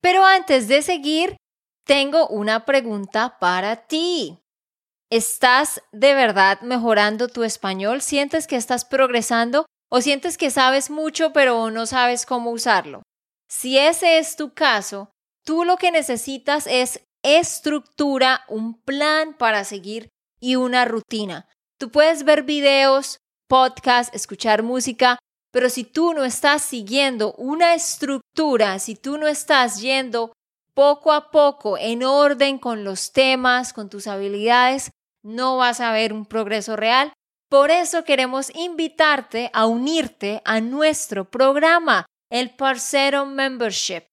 Pero 0.00 0.24
antes 0.24 0.68
de 0.68 0.82
seguir, 0.82 1.36
tengo 1.84 2.28
una 2.28 2.64
pregunta 2.64 3.38
para 3.38 3.76
ti. 3.86 4.38
¿Estás 5.10 5.82
de 5.92 6.14
verdad 6.14 6.60
mejorando 6.62 7.28
tu 7.28 7.44
español? 7.44 8.00
¿Sientes 8.00 8.46
que 8.46 8.56
estás 8.56 8.84
progresando 8.84 9.66
o 9.90 10.00
sientes 10.00 10.38
que 10.38 10.50
sabes 10.50 10.88
mucho 10.88 11.32
pero 11.32 11.70
no 11.70 11.86
sabes 11.86 12.24
cómo 12.24 12.50
usarlo? 12.50 13.02
Si 13.48 13.76
ese 13.76 14.18
es 14.18 14.36
tu 14.36 14.54
caso, 14.54 15.10
tú 15.44 15.64
lo 15.64 15.76
que 15.76 15.90
necesitas 15.90 16.66
es 16.66 17.04
estructura, 17.22 18.44
un 18.48 18.80
plan 18.80 19.34
para 19.34 19.64
seguir 19.64 20.08
y 20.40 20.56
una 20.56 20.84
rutina. 20.84 21.48
Tú 21.78 21.90
puedes 21.90 22.24
ver 22.24 22.42
videos, 22.42 23.18
podcasts, 23.48 24.14
escuchar 24.14 24.62
música, 24.62 25.18
pero 25.52 25.68
si 25.68 25.84
tú 25.84 26.14
no 26.14 26.24
estás 26.24 26.62
siguiendo 26.62 27.34
una 27.34 27.74
estructura, 27.74 28.78
si 28.78 28.94
tú 28.96 29.18
no 29.18 29.28
estás 29.28 29.80
yendo 29.80 30.32
poco 30.74 31.12
a 31.12 31.30
poco 31.30 31.76
en 31.76 32.02
orden 32.02 32.58
con 32.58 32.84
los 32.84 33.12
temas, 33.12 33.72
con 33.72 33.90
tus 33.90 34.06
habilidades, 34.06 34.90
no 35.22 35.58
vas 35.58 35.80
a 35.80 35.92
ver 35.92 36.12
un 36.12 36.26
progreso 36.26 36.76
real. 36.76 37.12
Por 37.50 37.70
eso 37.70 38.04
queremos 38.04 38.50
invitarte 38.54 39.50
a 39.52 39.66
unirte 39.66 40.40
a 40.44 40.60
nuestro 40.60 41.30
programa, 41.30 42.06
el 42.30 42.56
Parcero 42.56 43.26
Membership. 43.26 44.04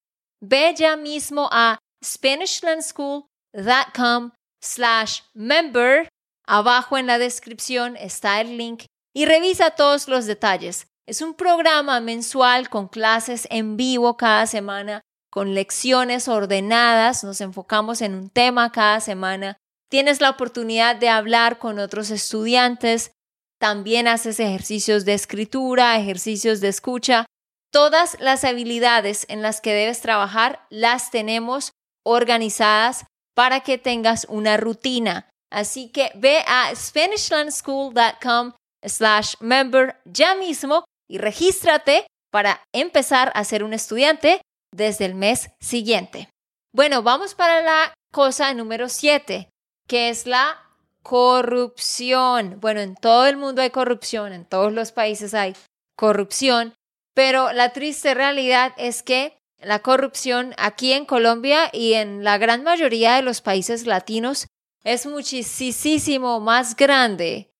Ve 0.42 0.74
ya 0.78 0.98
mismo 0.98 1.48
a 1.52 1.80
SpanishLandSchool.com 2.04 4.32
slash 4.62 5.22
member. 5.34 6.08
Abajo 6.46 6.98
en 6.98 7.08
la 7.08 7.18
descripción 7.20 7.98
está 7.98 8.40
el 8.42 8.58
link 8.58 8.84
y 9.14 9.26
revisa 9.26 9.72
todos 9.72 10.08
los 10.08 10.26
detalles. 10.26 10.88
Es 11.08 11.22
un 11.22 11.34
programa 11.34 12.00
mensual 12.02 12.70
con 12.70 12.88
clases 12.88 13.48
en 13.50 13.78
vivo 13.78 14.18
cada 14.18 14.46
semana, 14.46 15.02
con 15.32 15.54
lecciones 15.54 16.28
ordenadas, 16.28 17.24
nos 17.24 17.40
enfocamos 17.42 18.02
en 18.02 18.16
un 18.16 18.30
tema 18.30 18.72
cada 18.72 19.00
semana. 19.00 19.58
Tienes 19.90 20.22
la 20.22 20.30
oportunidad 20.30 20.96
de 20.96 21.10
hablar 21.10 21.58
con 21.58 21.80
otros 21.80 22.12
estudiantes, 22.12 23.12
también 23.60 24.08
haces 24.08 24.40
ejercicios 24.40 25.04
de 25.06 25.16
escritura, 25.16 25.98
ejercicios 25.98 26.62
de 26.62 26.70
escucha. 26.70 27.26
Todas 27.72 28.18
las 28.20 28.44
habilidades 28.44 29.26
en 29.30 29.42
las 29.42 29.62
que 29.62 29.74
debes 29.74 30.02
trabajar 30.02 30.66
las 30.70 31.12
tenemos 31.12 31.72
organizadas 32.06 33.06
para 33.36 33.62
que 33.62 33.78
tengas 33.78 34.26
una 34.30 34.58
rutina. 34.58 35.30
Así 35.52 35.90
que 35.90 36.12
ve 36.16 36.44
a 36.48 36.74
SpanishLandSchool.com 36.76 38.54
slash 38.84 39.36
member 39.40 40.00
ya 40.06 40.36
mismo 40.36 40.86
y 41.10 41.18
regístrate 41.18 42.06
para 42.32 42.62
empezar 42.74 43.32
a 43.34 43.44
ser 43.44 43.64
un 43.64 43.74
estudiante 43.74 44.42
desde 44.72 45.06
el 45.06 45.16
mes 45.16 45.50
siguiente. 45.60 46.30
Bueno, 46.76 47.02
vamos 47.02 47.34
para 47.34 47.62
la 47.62 47.94
cosa 48.12 48.54
número 48.54 48.90
7, 48.90 49.50
que 49.88 50.10
es 50.10 50.28
la 50.28 50.62
corrupción. 51.02 52.60
Bueno, 52.60 52.82
en 52.82 52.96
todo 52.96 53.26
el 53.26 53.38
mundo 53.38 53.62
hay 53.62 53.72
corrupción, 53.72 54.34
en 54.34 54.46
todos 54.46 54.72
los 54.72 54.92
países 54.92 55.34
hay 55.34 55.56
corrupción, 55.98 56.76
pero 57.16 57.52
la 57.52 57.74
triste 57.74 58.14
realidad 58.14 58.74
es 58.78 59.02
que 59.02 59.39
la 59.62 59.80
corrupción 59.80 60.54
aquí 60.58 60.94
en 60.94 61.06
Colombia 61.06 61.70
y 61.74 61.94
en 61.94 62.24
la 62.24 62.38
gran 62.38 62.64
mayoría 62.64 63.16
de 63.16 63.22
los 63.22 63.42
países 63.42 63.86
latinos 63.86 64.48
es 64.84 65.06
muchísimo 65.06 66.40
más 66.40 66.76
grande 66.76 67.52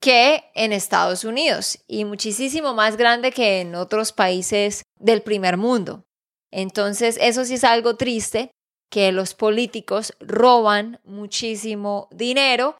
que 0.00 0.44
en 0.54 0.72
Estados 0.72 1.24
Unidos 1.24 1.78
y 1.86 2.04
muchísimo 2.04 2.74
más 2.74 2.96
grande 2.96 3.32
que 3.32 3.60
en 3.60 3.74
otros 3.74 4.12
países 4.12 4.82
del 4.98 5.22
primer 5.22 5.56
mundo. 5.56 6.04
Entonces, 6.50 7.18
eso 7.20 7.44
sí 7.44 7.54
es 7.54 7.64
algo 7.64 7.96
triste, 7.96 8.50
que 8.90 9.10
los 9.10 9.34
políticos 9.34 10.12
roban 10.20 11.00
muchísimo 11.04 12.08
dinero. 12.10 12.76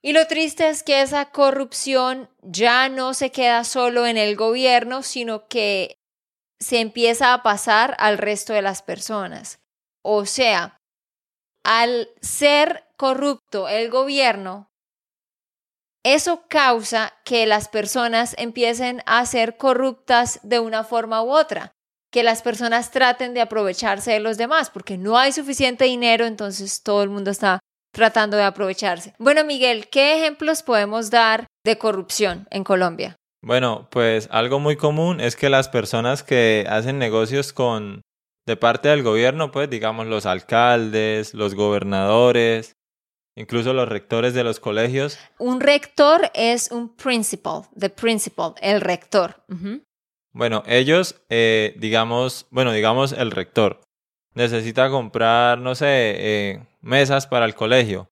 Y 0.00 0.12
lo 0.12 0.26
triste 0.26 0.68
es 0.68 0.82
que 0.82 1.02
esa 1.02 1.30
corrupción 1.30 2.30
ya 2.42 2.88
no 2.88 3.14
se 3.14 3.30
queda 3.30 3.64
solo 3.64 4.06
en 4.06 4.16
el 4.16 4.36
gobierno, 4.36 5.02
sino 5.02 5.48
que 5.48 5.96
se 6.64 6.80
empieza 6.80 7.34
a 7.34 7.42
pasar 7.42 7.94
al 7.98 8.16
resto 8.16 8.54
de 8.54 8.62
las 8.62 8.80
personas. 8.80 9.60
O 10.02 10.24
sea, 10.24 10.80
al 11.62 12.08
ser 12.22 12.84
corrupto 12.96 13.68
el 13.68 13.90
gobierno, 13.90 14.70
eso 16.02 16.44
causa 16.48 17.12
que 17.24 17.44
las 17.46 17.68
personas 17.68 18.34
empiecen 18.38 19.02
a 19.04 19.24
ser 19.26 19.58
corruptas 19.58 20.40
de 20.42 20.58
una 20.58 20.84
forma 20.84 21.22
u 21.22 21.30
otra, 21.30 21.72
que 22.10 22.22
las 22.22 22.40
personas 22.40 22.90
traten 22.90 23.34
de 23.34 23.42
aprovecharse 23.42 24.12
de 24.12 24.20
los 24.20 24.38
demás, 24.38 24.70
porque 24.70 24.96
no 24.96 25.18
hay 25.18 25.32
suficiente 25.32 25.84
dinero, 25.84 26.24
entonces 26.24 26.82
todo 26.82 27.02
el 27.02 27.10
mundo 27.10 27.30
está 27.30 27.60
tratando 27.92 28.38
de 28.38 28.44
aprovecharse. 28.44 29.14
Bueno, 29.18 29.44
Miguel, 29.44 29.88
¿qué 29.88 30.16
ejemplos 30.16 30.62
podemos 30.62 31.10
dar 31.10 31.46
de 31.64 31.78
corrupción 31.78 32.48
en 32.50 32.64
Colombia? 32.64 33.16
Bueno, 33.44 33.88
pues 33.90 34.28
algo 34.30 34.58
muy 34.58 34.76
común 34.76 35.20
es 35.20 35.36
que 35.36 35.50
las 35.50 35.68
personas 35.68 36.22
que 36.22 36.64
hacen 36.68 36.98
negocios 36.98 37.52
con 37.52 38.00
de 38.46 38.56
parte 38.56 38.88
del 38.88 39.02
gobierno, 39.02 39.50
pues 39.50 39.68
digamos 39.68 40.06
los 40.06 40.24
alcaldes, 40.24 41.34
los 41.34 41.54
gobernadores, 41.54 42.72
incluso 43.36 43.74
los 43.74 43.88
rectores 43.88 44.32
de 44.32 44.44
los 44.44 44.60
colegios. 44.60 45.18
Un 45.38 45.60
rector 45.60 46.30
es 46.34 46.70
un 46.70 46.96
principal, 46.96 47.62
the 47.78 47.90
principal, 47.90 48.54
el 48.62 48.80
rector. 48.80 49.44
Bueno, 50.32 50.62
ellos, 50.66 51.22
eh, 51.28 51.74
digamos, 51.78 52.46
bueno, 52.50 52.72
digamos 52.72 53.12
el 53.12 53.30
rector 53.30 53.80
necesita 54.34 54.90
comprar, 54.90 55.58
no 55.58 55.74
sé, 55.74 55.86
eh, 55.86 56.66
mesas 56.80 57.26
para 57.26 57.46
el 57.46 57.54
colegio. 57.54 58.10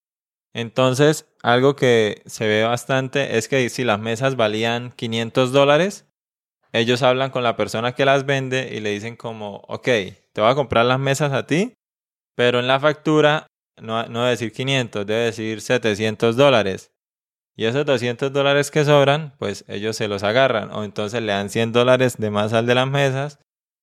Entonces, 0.54 1.28
algo 1.42 1.76
que 1.76 2.22
se 2.26 2.46
ve 2.46 2.64
bastante 2.64 3.38
es 3.38 3.48
que 3.48 3.68
si 3.70 3.84
las 3.84 3.98
mesas 3.98 4.36
valían 4.36 4.92
500 4.92 5.52
dólares, 5.52 6.06
ellos 6.72 7.02
hablan 7.02 7.30
con 7.30 7.42
la 7.42 7.56
persona 7.56 7.94
que 7.94 8.04
las 8.04 8.26
vende 8.26 8.70
y 8.74 8.80
le 8.80 8.90
dicen 8.90 9.16
como, 9.16 9.62
ok, 9.68 9.84
te 9.84 10.40
voy 10.40 10.50
a 10.50 10.54
comprar 10.54 10.84
las 10.86 10.98
mesas 10.98 11.32
a 11.32 11.46
ti, 11.46 11.74
pero 12.34 12.60
en 12.60 12.66
la 12.66 12.80
factura 12.80 13.46
no, 13.80 14.06
no 14.08 14.20
debe 14.20 14.30
decir 14.30 14.52
500, 14.52 15.06
debe 15.06 15.24
decir 15.24 15.60
700 15.60 16.36
dólares. 16.36 16.92
Y 17.54 17.66
esos 17.66 17.84
200 17.84 18.32
dólares 18.32 18.70
que 18.70 18.84
sobran, 18.84 19.34
pues 19.38 19.64
ellos 19.68 19.96
se 19.96 20.08
los 20.08 20.22
agarran. 20.22 20.70
O 20.70 20.84
entonces 20.84 21.20
le 21.22 21.32
dan 21.32 21.50
100 21.50 21.72
dólares 21.72 22.16
de 22.16 22.30
más 22.30 22.52
al 22.52 22.66
de 22.66 22.74
las 22.74 22.88
mesas 22.88 23.38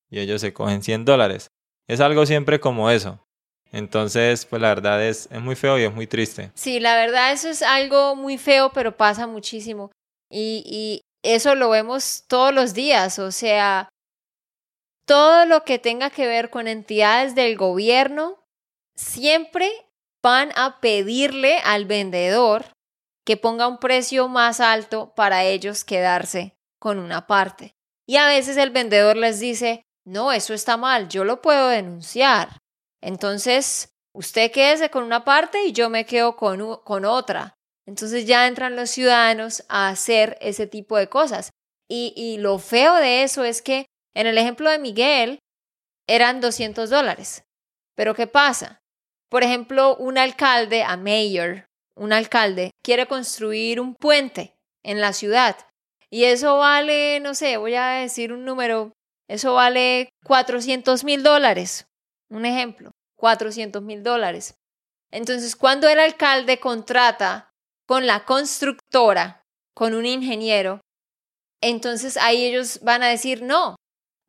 y 0.09 0.19
ellos 0.19 0.41
se 0.41 0.53
cogen 0.53 0.81
100 0.81 1.05
dólares. 1.05 1.51
Es 1.87 1.99
algo 1.99 2.25
siempre 2.25 2.59
como 2.59 2.89
eso. 2.89 3.23
Entonces, 3.71 4.45
pues 4.45 4.61
la 4.61 4.69
verdad 4.69 5.03
es, 5.05 5.27
es 5.31 5.41
muy 5.41 5.55
feo 5.55 5.77
y 5.77 5.83
es 5.83 5.93
muy 5.93 6.07
triste. 6.07 6.51
Sí, 6.55 6.79
la 6.79 6.95
verdad 6.95 7.31
eso 7.31 7.49
es 7.49 7.61
algo 7.61 8.15
muy 8.15 8.37
feo, 8.37 8.71
pero 8.71 8.97
pasa 8.97 9.27
muchísimo. 9.27 9.91
Y, 10.31 10.63
y 10.65 11.01
eso 11.23 11.55
lo 11.55 11.69
vemos 11.69 12.23
todos 12.27 12.53
los 12.53 12.73
días. 12.73 13.19
O 13.19 13.31
sea, 13.31 13.89
todo 15.05 15.45
lo 15.45 15.63
que 15.63 15.79
tenga 15.79 16.09
que 16.09 16.27
ver 16.27 16.49
con 16.49 16.67
entidades 16.67 17.35
del 17.35 17.57
gobierno 17.57 18.43
siempre 18.95 19.71
van 20.21 20.51
a 20.55 20.79
pedirle 20.81 21.59
al 21.59 21.85
vendedor 21.85 22.65
que 23.25 23.37
ponga 23.37 23.67
un 23.67 23.77
precio 23.77 24.27
más 24.27 24.59
alto 24.59 25.13
para 25.15 25.43
ellos 25.43 25.83
quedarse 25.83 26.55
con 26.79 26.97
una 26.97 27.27
parte. 27.27 27.75
Y 28.07 28.17
a 28.17 28.27
veces 28.27 28.57
el 28.57 28.71
vendedor 28.71 29.17
les 29.17 29.39
dice, 29.39 29.83
no, 30.05 30.31
eso 30.31 30.53
está 30.53 30.77
mal, 30.77 31.09
yo 31.09 31.23
lo 31.23 31.41
puedo 31.41 31.69
denunciar. 31.69 32.57
Entonces, 33.01 33.89
usted 34.13 34.51
quédese 34.51 34.89
con 34.89 35.03
una 35.03 35.23
parte 35.23 35.63
y 35.63 35.71
yo 35.71 35.89
me 35.89 36.05
quedo 36.05 36.35
con, 36.35 36.77
con 36.83 37.05
otra. 37.05 37.53
Entonces 37.85 38.25
ya 38.25 38.47
entran 38.47 38.75
los 38.75 38.89
ciudadanos 38.89 39.63
a 39.67 39.89
hacer 39.89 40.37
ese 40.41 40.67
tipo 40.67 40.97
de 40.97 41.07
cosas. 41.09 41.51
Y, 41.89 42.13
y 42.15 42.37
lo 42.37 42.59
feo 42.59 42.95
de 42.95 43.23
eso 43.23 43.43
es 43.43 43.61
que 43.61 43.85
en 44.15 44.27
el 44.27 44.37
ejemplo 44.37 44.69
de 44.69 44.79
Miguel 44.79 45.39
eran 46.07 46.41
200 46.41 46.89
dólares. 46.89 47.43
Pero 47.95 48.13
¿qué 48.13 48.27
pasa? 48.27 48.79
Por 49.29 49.43
ejemplo, 49.43 49.95
un 49.97 50.17
alcalde, 50.17 50.83
a 50.83 50.97
mayor, 50.97 51.65
un 51.95 52.13
alcalde, 52.13 52.71
quiere 52.83 53.07
construir 53.07 53.79
un 53.79 53.95
puente 53.95 54.55
en 54.83 55.01
la 55.01 55.13
ciudad 55.13 55.55
y 56.11 56.23
eso 56.23 56.57
vale, 56.57 57.19
no 57.19 57.35
sé, 57.35 57.57
voy 57.57 57.75
a 57.75 57.89
decir 57.89 58.33
un 58.33 58.43
número, 58.43 58.93
eso 59.27 59.53
vale 59.53 60.09
400 60.25 61.03
mil 61.03 61.21
dólares. 61.21 61.85
Un 62.29 62.45
ejemplo, 62.45 62.91
400 63.17 63.81
mil 63.81 64.03
dólares. 64.03 64.55
Entonces, 65.11 65.55
cuando 65.55 65.89
el 65.89 65.99
alcalde 65.99 66.59
contrata 66.59 67.49
con 67.87 68.05
la 68.05 68.25
constructora, 68.25 69.41
con 69.73 69.93
un 69.95 70.05
ingeniero, 70.05 70.81
entonces 71.61 72.17
ahí 72.17 72.45
ellos 72.45 72.79
van 72.83 73.03
a 73.03 73.07
decir, 73.07 73.41
no, 73.41 73.75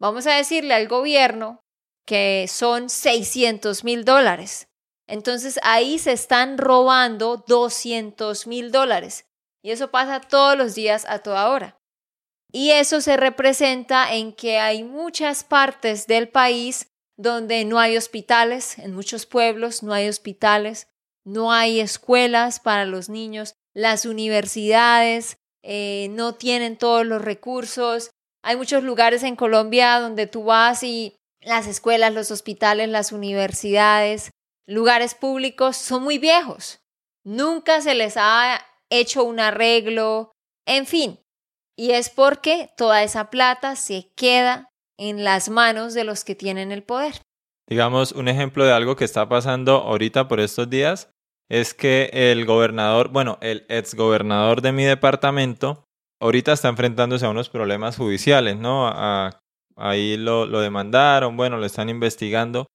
vamos 0.01 0.27
a 0.27 0.35
decirle 0.35 0.75
al 0.75 0.89
gobierno 0.89 1.61
que 2.07 2.47
son 2.49 2.89
600 2.89 3.85
mil 3.85 4.05
dólares. 4.05 4.67
Entonces 5.07 5.59
ahí 5.63 5.99
se 5.99 6.13
están 6.13 6.57
robando 6.57 7.45
200 7.47 8.47
mil 8.47 8.73
dólares. 8.73 9.25
Y 9.63 9.73
eso 9.73 9.91
pasa 9.91 10.21
todos 10.21 10.57
los 10.57 10.75
días 10.75 11.05
a 11.09 11.19
toda 11.19 11.51
hora. 11.51 11.77
Y 12.53 12.71
eso 12.71 13.01
se 13.01 13.17
representa 13.17 14.13
en 14.15 14.33
que 14.33 14.59
hay 14.59 14.83
muchas 14.83 15.45
partes 15.45 16.07
del 16.07 16.29
país 16.29 16.90
donde 17.21 17.65
no 17.65 17.79
hay 17.79 17.97
hospitales, 17.97 18.79
en 18.79 18.95
muchos 18.95 19.27
pueblos 19.27 19.83
no 19.83 19.93
hay 19.93 20.09
hospitales, 20.09 20.89
no 21.25 21.53
hay 21.53 21.81
escuelas 21.81 22.61
para 22.61 22.87
los 22.87 23.11
niños, 23.11 23.55
las 23.75 24.07
universidades 24.07 25.37
eh, 25.63 26.09
no 26.13 26.35
tienen 26.35 26.79
todos 26.79 27.05
los 27.05 27.21
recursos. 27.21 28.11
Hay 28.43 28.57
muchos 28.57 28.83
lugares 28.83 29.23
en 29.23 29.37
Colombia 29.37 30.01
donde 30.01 30.27
tú 30.27 30.45
vas 30.45 30.83
y 30.83 31.15
las 31.43 31.67
escuelas, 31.67 32.15
los 32.15 32.31
hospitales, 32.31 32.89
las 32.89 33.13
universidades 33.13 34.31
lugares 34.67 35.15
públicos 35.15 35.77
son 35.77 36.03
muy 36.05 36.19
viejos. 36.19 36.81
Nunca 37.25 37.83
se 37.83 37.95
les 37.95 38.15
ha 38.17 38.65
hecho 38.89 39.25
un 39.25 39.41
arreglo, 39.41 40.33
en 40.65 40.87
fin. 40.87 41.21
Y 41.77 41.91
es 41.91 42.09
porque 42.09 42.71
toda 42.77 43.03
esa 43.03 43.31
plata 43.31 43.77
se 43.77 44.11
queda 44.15 44.71
en 45.01 45.25
las 45.25 45.49
manos 45.49 45.95
de 45.95 46.05
los 46.05 46.25
que 46.25 46.35
tienen 46.35 46.71
el 46.71 46.83
poder. 46.83 47.15
Digamos, 47.67 48.13
un 48.13 48.29
ejemplo 48.29 48.65
de 48.65 48.73
algo 48.73 48.97
que 48.97 49.05
está 49.05 49.29
pasando 49.29 49.79
ahorita 49.79 50.29
por 50.29 50.41
estos 50.41 50.69
días 50.69 51.11
es 51.49 51.75
que 51.75 52.11
el 52.13 52.45
gobernador, 52.45 53.09
bueno, 53.09 53.39
el 53.41 53.65
exgobernador 53.69 54.61
de 54.61 54.73
mi 54.73 54.85
departamento, 54.85 55.85
ahorita 56.21 56.53
está 56.53 56.69
enfrentándose 56.69 57.27
a 57.27 57.31
unos 57.31 57.49
problemas 57.49 57.97
judiciales, 57.97 58.57
¿no? 58.57 58.89
ahí 59.77 60.17
lo, 60.19 60.47
lo 60.47 60.61
demandaron, 60.61 61.37
bueno, 61.37 61.57
lo 61.57 61.65
están 61.65 61.89
investigando 61.89 62.67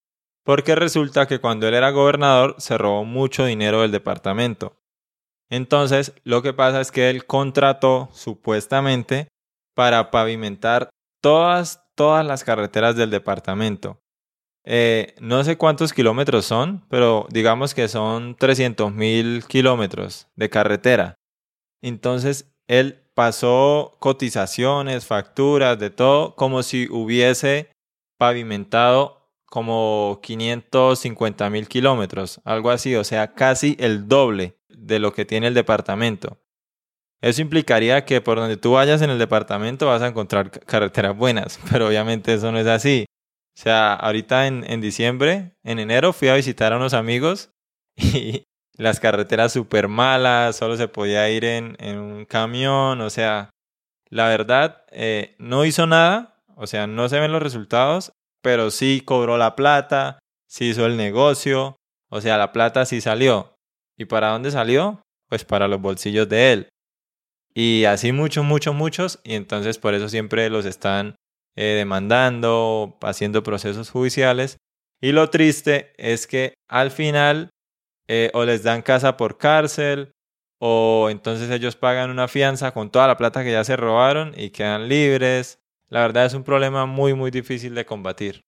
porque 0.44 0.76
resulta 0.76 1.28
que 1.28 1.40
cuando 1.40 1.68
él 1.68 1.74
era 1.74 1.90
gobernador 1.90 2.56
se 2.60 2.78
robó 2.78 3.04
mucho 3.04 3.46
dinero 3.46 3.82
del 3.82 3.92
departamento. 3.92 4.78
Entonces, 5.50 6.14
lo 6.24 6.42
que 6.42 6.54
pasa 6.54 6.82
es 6.82 6.92
que 6.92 7.10
él 7.10 7.26
contrató 7.26 8.10
supuestamente 8.14 9.28
para 9.76 10.12
pavimentar 10.12 10.90
todas, 11.22 11.85
todas 11.96 12.26
las 12.26 12.44
carreteras 12.44 12.96
del 12.96 13.10
departamento. 13.10 14.02
Eh, 14.66 15.16
no 15.20 15.44
sé 15.44 15.58
cuántos 15.58 15.94
kilómetros 15.94 16.46
son, 16.46 16.86
pero 16.90 17.28
digamos 17.30 17.74
que 17.74 17.88
son 17.88 18.36
300 18.36 18.92
mil 18.92 19.46
kilómetros 19.46 20.28
de 20.36 20.50
carretera. 20.50 21.16
Entonces, 21.82 22.52
él 22.68 23.04
pasó 23.14 23.96
cotizaciones, 24.00 25.06
facturas, 25.06 25.78
de 25.80 25.92
todo, 25.92 26.36
como 26.36 26.64
si 26.64 26.88
hubiese 26.90 27.72
pavimentado 28.18 29.30
como 29.46 30.20
550 30.22 31.50
mil 31.50 31.68
kilómetros, 31.68 32.42
algo 32.44 32.72
así, 32.72 32.96
o 32.96 33.04
sea, 33.04 33.34
casi 33.34 33.78
el 33.80 34.08
doble 34.08 34.58
de 34.68 35.00
lo 35.00 35.14
que 35.14 35.26
tiene 35.26 35.48
el 35.48 35.54
departamento. 35.54 36.38
Eso 37.26 37.42
implicaría 37.42 38.06
que 38.06 38.22
por 38.22 38.38
donde 38.38 38.58
tú 38.58 38.74
vayas 38.74 39.02
en 39.02 39.10
el 39.10 39.18
departamento 39.18 39.88
vas 39.88 40.02
a 40.02 40.08
encontrar 40.08 40.52
carreteras 40.52 41.18
buenas, 41.18 41.60
pero 41.72 41.88
obviamente 41.88 42.34
eso 42.34 42.52
no 42.52 42.60
es 42.60 42.68
así. 42.68 43.06
O 43.58 43.62
sea, 43.62 43.94
ahorita 43.94 44.48
en, 44.48 44.64
en 44.70 44.82
diciembre, 44.82 45.54
en 45.64 45.80
enero, 45.80 46.14
fui 46.14 46.28
a 46.28 46.36
visitar 46.36 46.74
a 46.74 46.78
unos 46.78 46.94
amigos 46.94 47.52
y 47.96 48.44
las 48.78 49.00
carreteras 49.00 49.54
súper 49.54 49.88
malas, 49.88 50.58
solo 50.58 50.76
se 50.78 50.90
podía 50.90 51.30
ir 51.30 51.46
en, 51.46 51.78
en, 51.80 51.98
un 51.98 52.26
camión, 52.26 53.00
o 53.00 53.10
sea, 53.10 53.50
la 54.10 54.28
verdad, 54.28 54.84
eh, 54.92 55.36
no 55.40 55.64
hizo 55.66 55.88
nada, 55.88 56.44
o 56.56 56.68
sea, 56.68 56.86
no 56.86 57.08
se 57.08 57.20
ven 57.20 57.32
los 57.32 57.42
resultados 57.42 58.12
pero 58.46 58.70
sí 58.70 59.02
cobró 59.04 59.40
la 59.40 59.56
plata, 59.56 60.20
sí 60.48 60.66
hizo 60.66 60.86
el 60.86 60.98
negocio, 60.98 61.78
o 62.12 62.22
sea, 62.22 62.38
la 62.38 62.52
plata 62.52 62.86
sí 62.86 63.02
salió. 63.02 63.56
¿Y 63.98 64.06
para 64.06 64.30
dónde 64.30 64.52
salió? 64.52 65.02
Pues 65.30 65.44
para 65.44 65.68
los 65.68 65.82
bolsillos 65.82 66.30
de 66.30 66.54
él. 66.54 66.70
Y 67.56 67.86
así 67.86 68.12
muchos, 68.12 68.44
muchos, 68.44 68.76
muchos, 68.76 69.20
y 69.24 69.36
entonces 69.36 69.78
por 69.78 69.94
eso 69.94 70.10
siempre 70.10 70.50
los 70.50 70.66
están 70.66 71.16
eh, 71.56 71.76
demandando, 71.78 72.98
haciendo 73.02 73.44
procesos 73.44 73.90
judiciales. 73.90 74.58
Y 75.02 75.14
lo 75.14 75.30
triste 75.30 75.94
es 75.98 76.28
que 76.28 76.54
al 76.68 76.92
final 76.92 77.50
eh, 78.08 78.30
o 78.34 78.44
les 78.44 78.64
dan 78.64 78.82
casa 78.82 79.18
por 79.18 79.38
cárcel, 79.38 80.12
o 80.60 81.08
entonces 81.10 81.50
ellos 81.50 81.76
pagan 81.76 82.10
una 82.10 82.28
fianza 82.28 82.72
con 82.72 82.90
toda 82.90 83.08
la 83.08 83.18
plata 83.18 83.44
que 83.44 83.52
ya 83.52 83.64
se 83.64 83.76
robaron 83.76 84.34
y 84.38 84.52
quedan 84.52 84.88
libres, 84.88 85.60
la 85.90 86.02
verdad 86.02 86.26
es 86.26 86.34
un 86.34 86.44
problema 86.44 86.86
muy, 86.86 87.14
muy 87.14 87.32
difícil 87.32 87.74
de 87.76 87.86
combatir. 87.86 88.42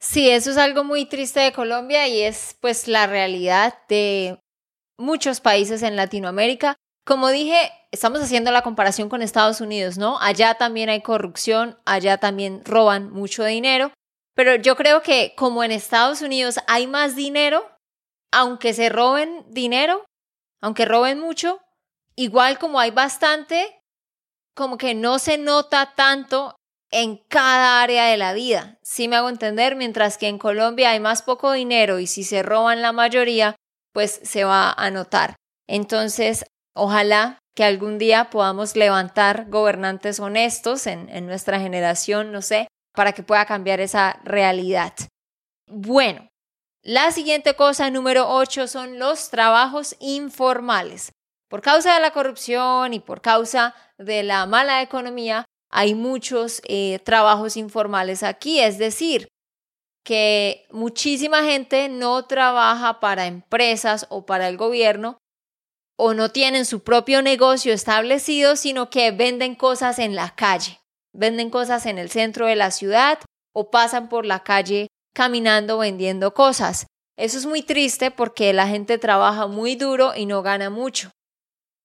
Sí, 0.00 0.28
eso 0.28 0.50
es 0.50 0.56
algo 0.56 0.84
muy 0.84 1.06
triste 1.06 1.40
de 1.40 1.52
Colombia 1.52 2.06
y 2.08 2.22
es 2.22 2.56
pues 2.60 2.88
la 2.88 3.06
realidad 3.06 3.74
de 3.88 4.38
muchos 4.98 5.40
países 5.40 5.82
en 5.82 5.96
Latinoamérica. 5.96 6.76
Como 7.04 7.28
dije, 7.28 7.70
estamos 7.90 8.20
haciendo 8.22 8.50
la 8.50 8.62
comparación 8.62 9.08
con 9.08 9.20
Estados 9.20 9.60
Unidos, 9.60 9.98
¿no? 9.98 10.18
Allá 10.20 10.54
también 10.54 10.88
hay 10.88 11.02
corrupción, 11.02 11.78
allá 11.84 12.16
también 12.16 12.62
roban 12.64 13.12
mucho 13.12 13.44
dinero, 13.44 13.92
pero 14.34 14.56
yo 14.56 14.74
creo 14.74 15.02
que 15.02 15.34
como 15.36 15.62
en 15.62 15.70
Estados 15.70 16.22
Unidos 16.22 16.58
hay 16.66 16.86
más 16.86 17.14
dinero, 17.14 17.70
aunque 18.32 18.72
se 18.72 18.88
roben 18.88 19.44
dinero, 19.48 20.04
aunque 20.62 20.86
roben 20.86 21.20
mucho, 21.20 21.60
igual 22.16 22.58
como 22.58 22.80
hay 22.80 22.90
bastante, 22.90 23.80
como 24.54 24.78
que 24.78 24.94
no 24.94 25.18
se 25.18 25.36
nota 25.36 25.92
tanto 25.94 26.56
en 26.90 27.18
cada 27.28 27.82
área 27.82 28.06
de 28.06 28.16
la 28.16 28.32
vida. 28.32 28.78
Sí 28.82 29.08
me 29.08 29.16
hago 29.16 29.28
entender, 29.28 29.76
mientras 29.76 30.16
que 30.16 30.28
en 30.28 30.38
Colombia 30.38 30.90
hay 30.90 31.00
más 31.00 31.22
poco 31.22 31.52
dinero 31.52 31.98
y 31.98 32.06
si 32.06 32.24
se 32.24 32.42
roban 32.42 32.82
la 32.82 32.92
mayoría, 32.92 33.56
pues 33.92 34.20
se 34.22 34.44
va 34.44 34.72
a 34.72 34.90
notar. 34.90 35.36
Entonces, 35.66 36.44
ojalá 36.74 37.38
que 37.54 37.64
algún 37.64 37.98
día 37.98 38.30
podamos 38.30 38.76
levantar 38.76 39.46
gobernantes 39.48 40.18
honestos 40.20 40.86
en, 40.86 41.26
nuestra 41.26 41.60
generación, 41.60 42.32
no 42.32 42.42
sé, 42.42 42.68
para 42.92 43.12
que 43.12 43.22
pueda 43.22 43.46
cambiar 43.46 43.80
esa 43.80 44.20
realidad. 44.24 44.92
Bueno, 45.70 46.28
la 46.82 47.12
siguiente 47.12 47.54
cosa, 47.54 47.90
número 47.90 48.28
8, 48.28 48.66
son 48.66 48.98
los 48.98 49.30
trabajos 49.30 49.96
informales. 50.00 51.12
Por 51.48 51.62
causa 51.62 51.94
de 51.94 52.00
la 52.00 52.10
corrupción 52.10 52.92
y 52.92 53.00
por 53.00 53.20
causa 53.20 53.74
de 53.96 54.24
la 54.24 54.44
mala 54.46 54.82
economía, 54.82 55.44
hay 55.70 55.94
muchos 55.94 56.60
eh, 56.66 56.98
trabajos 57.04 57.56
informales 57.56 58.22
aquí, 58.22 58.60
es 58.60 58.78
decir, 58.78 59.28
que 60.04 60.66
muchísima 60.70 61.44
gente 61.44 61.88
no 61.88 62.26
trabaja 62.26 63.00
para 63.00 63.26
empresas 63.26 64.06
o 64.10 64.26
para 64.26 64.48
el 64.48 64.56
gobierno 64.56 65.18
o 65.96 66.14
no 66.14 66.30
tienen 66.30 66.64
su 66.64 66.82
propio 66.82 67.22
negocio 67.22 67.72
establecido, 67.72 68.56
sino 68.56 68.90
que 68.90 69.10
venden 69.10 69.54
cosas 69.54 69.98
en 69.98 70.14
la 70.14 70.34
calle, 70.34 70.80
venden 71.12 71.50
cosas 71.50 71.86
en 71.86 71.98
el 71.98 72.10
centro 72.10 72.46
de 72.46 72.56
la 72.56 72.70
ciudad 72.70 73.18
o 73.54 73.70
pasan 73.70 74.08
por 74.08 74.26
la 74.26 74.42
calle 74.42 74.88
caminando 75.14 75.78
vendiendo 75.78 76.34
cosas. 76.34 76.86
Eso 77.16 77.38
es 77.38 77.46
muy 77.46 77.62
triste 77.62 78.10
porque 78.10 78.52
la 78.52 78.66
gente 78.66 78.98
trabaja 78.98 79.46
muy 79.46 79.76
duro 79.76 80.12
y 80.16 80.26
no 80.26 80.42
gana 80.42 80.70
mucho. 80.70 81.10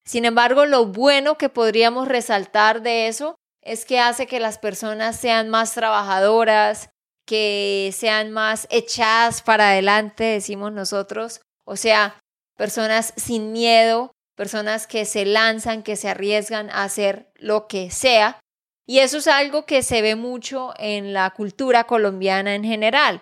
Sin 0.05 0.25
embargo, 0.25 0.65
lo 0.65 0.87
bueno 0.87 1.37
que 1.37 1.49
podríamos 1.49 2.07
resaltar 2.07 2.81
de 2.81 3.07
eso 3.07 3.35
es 3.61 3.85
que 3.85 3.99
hace 3.99 4.25
que 4.25 4.39
las 4.39 4.57
personas 4.57 5.19
sean 5.19 5.49
más 5.49 5.75
trabajadoras, 5.75 6.89
que 7.27 7.93
sean 7.95 8.31
más 8.31 8.67
echadas 8.71 9.43
para 9.43 9.69
adelante, 9.69 10.23
decimos 10.23 10.71
nosotros, 10.71 11.41
o 11.63 11.75
sea, 11.75 12.19
personas 12.59 13.13
sin 13.15 13.53
miedo, 13.53 14.11
personas 14.35 14.85
que 14.85 15.05
se 15.05 15.25
lanzan, 15.25 15.81
que 15.81 15.95
se 15.95 16.09
arriesgan 16.09 16.69
a 16.71 16.83
hacer 16.83 17.31
lo 17.35 17.67
que 17.67 17.89
sea. 17.89 18.37
Y 18.85 18.99
eso 18.99 19.19
es 19.19 19.27
algo 19.27 19.65
que 19.65 19.81
se 19.81 20.01
ve 20.01 20.17
mucho 20.17 20.73
en 20.77 21.13
la 21.13 21.29
cultura 21.29 21.85
colombiana 21.85 22.53
en 22.55 22.65
general. 22.65 23.21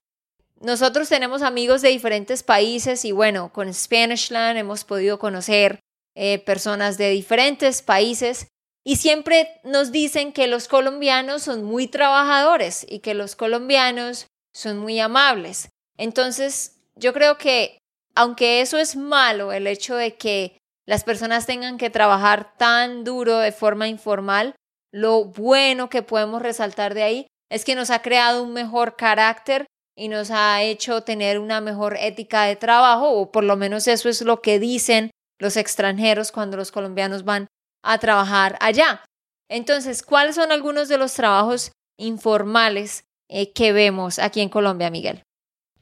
nosotros 0.60 1.08
tenemos 1.08 1.44
amigos 1.44 1.84
de 1.84 1.90
diferentes 1.90 2.42
países 2.42 3.06
y 3.06 3.12
bueno, 3.12 3.54
con 3.54 3.72
Spanishland 3.72 4.58
hemos 4.58 4.84
podido 4.86 5.20
conocer 5.20 5.82
eh, 6.16 6.40
personas 6.40 6.98
de 6.98 7.12
diferentes 7.12 7.84
países 7.84 8.48
y 8.84 8.96
siempre 8.96 9.62
nos 9.64 9.92
dicen 9.92 10.34
que 10.34 10.48
los 10.48 10.68
colombianos 10.68 11.44
son 11.44 11.64
muy 11.64 11.86
trabajadores 11.86 12.88
y 12.90 13.02
que 13.02 13.14
los 13.14 13.36
colombianos 13.36 14.26
son 14.52 14.80
muy 14.80 15.00
amables. 15.00 15.70
Entonces, 15.96 16.78
yo 16.96 17.14
creo 17.14 17.38
que 17.38 17.77
aunque 18.18 18.62
eso 18.62 18.80
es 18.80 18.96
malo, 18.96 19.54
el 19.54 19.68
hecho 19.68 19.96
de 19.96 20.16
que 20.16 20.58
las 20.88 21.04
personas 21.04 21.46
tengan 21.46 21.78
que 21.78 21.92
trabajar 21.92 22.58
tan 22.58 23.04
duro 23.04 23.38
de 23.38 23.52
forma 23.52 23.88
informal, 23.88 24.56
lo 24.92 25.26
bueno 25.26 25.88
que 25.90 26.02
podemos 26.02 26.42
resaltar 26.42 26.96
de 26.96 27.04
ahí 27.04 27.28
es 27.52 27.64
que 27.64 27.76
nos 27.76 27.92
ha 27.92 28.02
creado 28.02 28.42
un 28.42 28.54
mejor 28.54 28.96
carácter 28.96 29.68
y 29.96 30.08
nos 30.08 30.32
ha 30.32 30.64
hecho 30.64 31.02
tener 31.02 31.38
una 31.38 31.62
mejor 31.62 31.96
ética 32.00 32.46
de 32.46 32.56
trabajo, 32.56 33.12
o 33.12 33.32
por 33.32 33.44
lo 33.44 33.56
menos 33.56 33.88
eso 33.88 34.10
es 34.10 34.24
lo 34.24 34.42
que 34.42 34.58
dicen 34.58 35.12
los 35.40 35.56
extranjeros 35.56 36.32
cuando 36.32 36.58
los 36.58 36.72
colombianos 36.72 37.24
van 37.24 37.46
a 37.84 38.00
trabajar 38.00 38.58
allá. 38.62 39.04
Entonces, 39.48 40.02
¿cuáles 40.02 40.34
son 40.36 40.52
algunos 40.52 40.90
de 40.90 40.98
los 40.98 41.14
trabajos 41.14 41.72
informales 42.00 43.04
eh, 43.30 43.54
que 43.54 43.74
vemos 43.74 44.18
aquí 44.18 44.42
en 44.42 44.50
Colombia, 44.50 44.90
Miguel? 44.90 45.22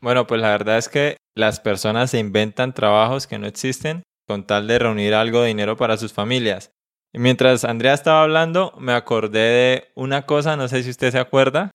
Bueno, 0.01 0.27
pues 0.27 0.41
la 0.41 0.49
verdad 0.49 0.77
es 0.77 0.89
que 0.89 1.17
las 1.35 1.59
personas 1.59 2.11
se 2.11 2.19
inventan 2.19 2.73
trabajos 2.73 3.27
que 3.27 3.37
no 3.37 3.47
existen 3.47 4.03
con 4.27 4.45
tal 4.47 4.67
de 4.67 4.79
reunir 4.79 5.13
algo 5.13 5.41
de 5.41 5.49
dinero 5.49 5.77
para 5.77 5.97
sus 5.97 6.13
familias. 6.13 6.71
Y 7.13 7.19
mientras 7.19 7.63
Andrea 7.63 7.93
estaba 7.93 8.23
hablando, 8.23 8.73
me 8.77 8.93
acordé 8.93 9.39
de 9.39 9.87
una 9.95 10.25
cosa, 10.25 10.57
no 10.57 10.67
sé 10.67 10.83
si 10.83 10.89
usted 10.89 11.11
se 11.11 11.19
acuerda, 11.19 11.71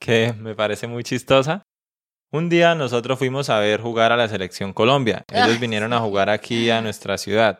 que 0.00 0.32
me 0.38 0.54
parece 0.54 0.86
muy 0.86 1.02
chistosa. 1.04 1.62
Un 2.30 2.48
día 2.48 2.74
nosotros 2.74 3.18
fuimos 3.18 3.50
a 3.50 3.58
ver 3.58 3.80
jugar 3.80 4.12
a 4.12 4.16
la 4.16 4.28
selección 4.28 4.72
Colombia. 4.72 5.24
Ellos 5.32 5.56
Ah, 5.56 5.60
vinieron 5.60 5.92
a 5.92 6.00
jugar 6.00 6.28
aquí 6.30 6.70
a 6.70 6.80
nuestra 6.80 7.18
ciudad. 7.18 7.58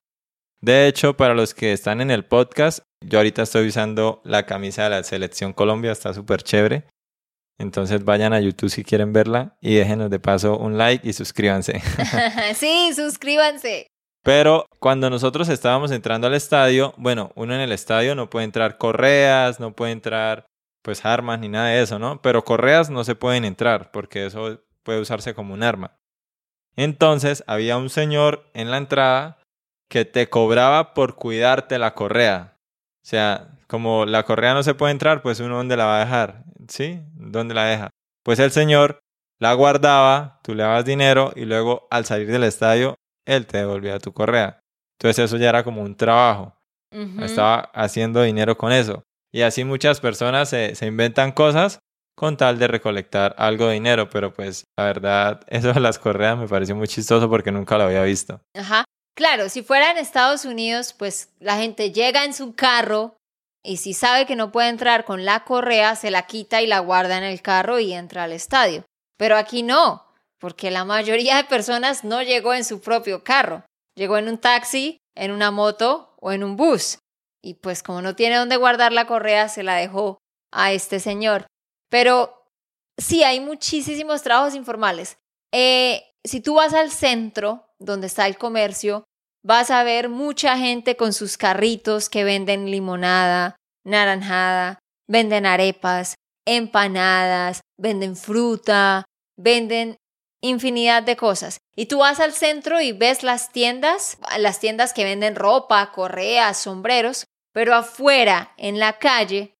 De 0.60 0.86
hecho, 0.86 1.16
para 1.16 1.34
los 1.34 1.54
que 1.54 1.72
están 1.72 2.00
en 2.00 2.10
el 2.10 2.24
podcast, 2.24 2.80
yo 3.04 3.18
ahorita 3.18 3.42
estoy 3.42 3.68
usando 3.68 4.20
la 4.24 4.44
camisa 4.44 4.84
de 4.84 4.90
la 4.90 5.02
selección 5.02 5.52
Colombia, 5.52 5.92
está 5.92 6.12
súper 6.12 6.42
chévere. 6.42 6.84
Entonces 7.58 8.04
vayan 8.04 8.32
a 8.32 8.40
YouTube 8.40 8.70
si 8.70 8.84
quieren 8.84 9.12
verla 9.12 9.56
y 9.60 9.74
déjenos 9.74 10.10
de 10.10 10.20
paso 10.20 10.56
un 10.56 10.78
like 10.78 11.06
y 11.08 11.12
suscríbanse. 11.12 11.82
sí, 12.54 12.92
suscríbanse. 12.94 13.88
Pero 14.22 14.66
cuando 14.78 15.10
nosotros 15.10 15.48
estábamos 15.48 15.90
entrando 15.90 16.26
al 16.26 16.34
estadio, 16.34 16.94
bueno, 16.96 17.32
uno 17.34 17.54
en 17.54 17.60
el 17.60 17.72
estadio 17.72 18.14
no 18.14 18.30
puede 18.30 18.44
entrar 18.44 18.78
correas, 18.78 19.58
no 19.58 19.72
puede 19.72 19.92
entrar 19.92 20.46
pues 20.82 21.04
armas 21.04 21.40
ni 21.40 21.48
nada 21.48 21.68
de 21.68 21.82
eso, 21.82 21.98
¿no? 21.98 22.22
Pero 22.22 22.44
correas 22.44 22.90
no 22.90 23.04
se 23.04 23.14
pueden 23.14 23.44
entrar 23.44 23.90
porque 23.90 24.26
eso 24.26 24.60
puede 24.84 25.00
usarse 25.00 25.34
como 25.34 25.54
un 25.54 25.62
arma. 25.62 25.98
Entonces 26.76 27.42
había 27.46 27.76
un 27.76 27.90
señor 27.90 28.48
en 28.54 28.70
la 28.70 28.76
entrada 28.76 29.38
que 29.88 30.04
te 30.04 30.28
cobraba 30.28 30.94
por 30.94 31.16
cuidarte 31.16 31.78
la 31.78 31.94
correa. 31.94 32.56
O 33.02 33.08
sea, 33.08 33.58
como 33.66 34.06
la 34.06 34.22
correa 34.22 34.54
no 34.54 34.62
se 34.62 34.74
puede 34.74 34.92
entrar, 34.92 35.22
pues 35.22 35.40
uno 35.40 35.56
dónde 35.56 35.76
la 35.76 35.86
va 35.86 35.96
a 35.96 36.04
dejar, 36.04 36.44
¿sí? 36.68 37.00
¿Dónde 37.14 37.54
la 37.54 37.64
deja? 37.64 37.90
Pues 38.24 38.38
el 38.38 38.50
señor 38.50 39.00
la 39.40 39.52
guardaba, 39.54 40.40
tú 40.42 40.54
le 40.54 40.62
dabas 40.62 40.84
dinero 40.84 41.32
y 41.36 41.44
luego 41.44 41.86
al 41.90 42.04
salir 42.04 42.30
del 42.30 42.44
estadio 42.44 42.96
él 43.26 43.46
te 43.46 43.58
devolvía 43.58 43.98
tu 43.98 44.12
correa. 44.12 44.60
Entonces 44.98 45.26
eso 45.26 45.36
ya 45.36 45.50
era 45.50 45.62
como 45.62 45.82
un 45.82 45.96
trabajo. 45.96 46.56
Ujú. 46.92 47.22
Estaba 47.22 47.70
haciendo 47.74 48.22
dinero 48.22 48.56
con 48.56 48.72
eso. 48.72 49.02
Y 49.32 49.42
así 49.42 49.64
muchas 49.64 50.00
personas 50.00 50.48
se, 50.48 50.74
se 50.74 50.86
inventan 50.86 51.32
cosas 51.32 51.78
con 52.16 52.36
tal 52.36 52.58
de 52.58 52.66
recolectar 52.66 53.34
algo 53.38 53.66
de 53.66 53.74
dinero. 53.74 54.08
Pero 54.08 54.32
pues 54.32 54.64
la 54.76 54.84
verdad, 54.86 55.40
eso 55.48 55.72
de 55.72 55.80
las 55.80 55.98
correas 55.98 56.38
me 56.38 56.48
pareció 56.48 56.74
muy 56.74 56.88
chistoso 56.88 57.28
porque 57.28 57.52
nunca 57.52 57.76
lo 57.78 57.84
había 57.84 58.02
visto. 58.02 58.40
Ajá. 58.56 58.84
Claro, 59.14 59.48
si 59.48 59.62
fuera 59.62 59.90
en 59.90 59.98
Estados 59.98 60.44
Unidos, 60.44 60.94
pues 60.96 61.34
la 61.40 61.56
gente 61.56 61.90
llega 61.90 62.24
en 62.24 62.32
su 62.32 62.54
carro 62.54 63.17
y 63.62 63.78
si 63.78 63.92
sabe 63.94 64.26
que 64.26 64.36
no 64.36 64.52
puede 64.52 64.68
entrar 64.68 65.04
con 65.04 65.24
la 65.24 65.44
correa, 65.44 65.96
se 65.96 66.10
la 66.10 66.26
quita 66.26 66.62
y 66.62 66.66
la 66.66 66.78
guarda 66.78 67.18
en 67.18 67.24
el 67.24 67.42
carro 67.42 67.78
y 67.78 67.92
entra 67.92 68.24
al 68.24 68.32
estadio. 68.32 68.84
Pero 69.16 69.36
aquí 69.36 69.62
no, 69.62 70.06
porque 70.38 70.70
la 70.70 70.84
mayoría 70.84 71.36
de 71.36 71.44
personas 71.44 72.04
no 72.04 72.22
llegó 72.22 72.54
en 72.54 72.64
su 72.64 72.80
propio 72.80 73.24
carro. 73.24 73.64
Llegó 73.96 74.16
en 74.16 74.28
un 74.28 74.38
taxi, 74.38 74.98
en 75.16 75.32
una 75.32 75.50
moto 75.50 76.14
o 76.20 76.32
en 76.32 76.44
un 76.44 76.56
bus. 76.56 76.98
Y 77.42 77.54
pues 77.54 77.82
como 77.82 78.00
no 78.02 78.14
tiene 78.14 78.36
dónde 78.36 78.56
guardar 78.56 78.92
la 78.92 79.06
correa, 79.06 79.48
se 79.48 79.62
la 79.62 79.74
dejó 79.74 80.18
a 80.52 80.72
este 80.72 81.00
señor. 81.00 81.46
Pero 81.90 82.44
sí, 82.96 83.24
hay 83.24 83.40
muchísimos 83.40 84.22
trabajos 84.22 84.54
informales. 84.54 85.18
Eh, 85.52 86.04
si 86.24 86.40
tú 86.40 86.54
vas 86.54 86.74
al 86.74 86.90
centro, 86.90 87.66
donde 87.78 88.06
está 88.06 88.26
el 88.26 88.38
comercio, 88.38 89.04
vas 89.48 89.70
a 89.70 89.82
ver 89.82 90.10
mucha 90.10 90.58
gente 90.58 90.94
con 90.94 91.14
sus 91.14 91.38
carritos 91.38 92.10
que 92.10 92.22
venden 92.22 92.70
limonada, 92.70 93.56
naranjada, 93.82 94.78
venden 95.08 95.46
arepas, 95.46 96.16
empanadas, 96.46 97.62
venden 97.78 98.14
fruta, 98.14 99.06
venden 99.38 99.96
infinidad 100.42 101.02
de 101.02 101.16
cosas. 101.16 101.60
Y 101.74 101.86
tú 101.86 102.00
vas 102.00 102.20
al 102.20 102.34
centro 102.34 102.82
y 102.82 102.92
ves 102.92 103.22
las 103.22 103.50
tiendas, 103.50 104.18
las 104.36 104.60
tiendas 104.60 104.92
que 104.92 105.04
venden 105.04 105.34
ropa, 105.34 105.92
correas, 105.92 106.58
sombreros, 106.58 107.24
pero 107.54 107.74
afuera, 107.74 108.52
en 108.58 108.78
la 108.78 108.98
calle, 108.98 109.54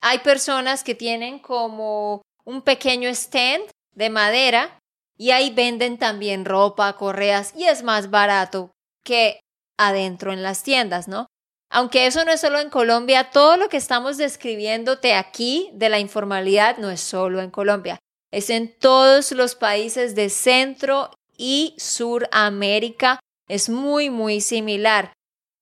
hay 0.00 0.20
personas 0.20 0.82
que 0.82 0.94
tienen 0.94 1.40
como 1.40 2.22
un 2.46 2.62
pequeño 2.62 3.10
stand 3.10 3.64
de 3.92 4.08
madera 4.08 4.78
y 5.18 5.32
ahí 5.32 5.50
venden 5.50 5.98
también 5.98 6.46
ropa, 6.46 6.94
correas 6.94 7.52
y 7.54 7.64
es 7.64 7.82
más 7.82 8.08
barato 8.08 8.70
que 9.06 9.40
adentro 9.78 10.32
en 10.32 10.42
las 10.42 10.62
tiendas, 10.64 11.06
¿no? 11.06 11.28
Aunque 11.70 12.06
eso 12.06 12.24
no 12.24 12.32
es 12.32 12.40
solo 12.40 12.58
en 12.60 12.70
Colombia, 12.70 13.30
todo 13.30 13.56
lo 13.56 13.68
que 13.68 13.76
estamos 13.76 14.16
describiéndote 14.16 15.14
aquí 15.14 15.70
de 15.72 15.88
la 15.88 15.98
informalidad 15.98 16.78
no 16.78 16.90
es 16.90 17.00
solo 17.00 17.40
en 17.40 17.50
Colombia, 17.50 17.98
es 18.30 18.50
en 18.50 18.76
todos 18.78 19.32
los 19.32 19.54
países 19.54 20.14
de 20.14 20.28
Centro 20.28 21.10
y 21.36 21.74
Suramérica, 21.78 23.20
es 23.48 23.68
muy, 23.68 24.10
muy 24.10 24.40
similar. 24.40 25.12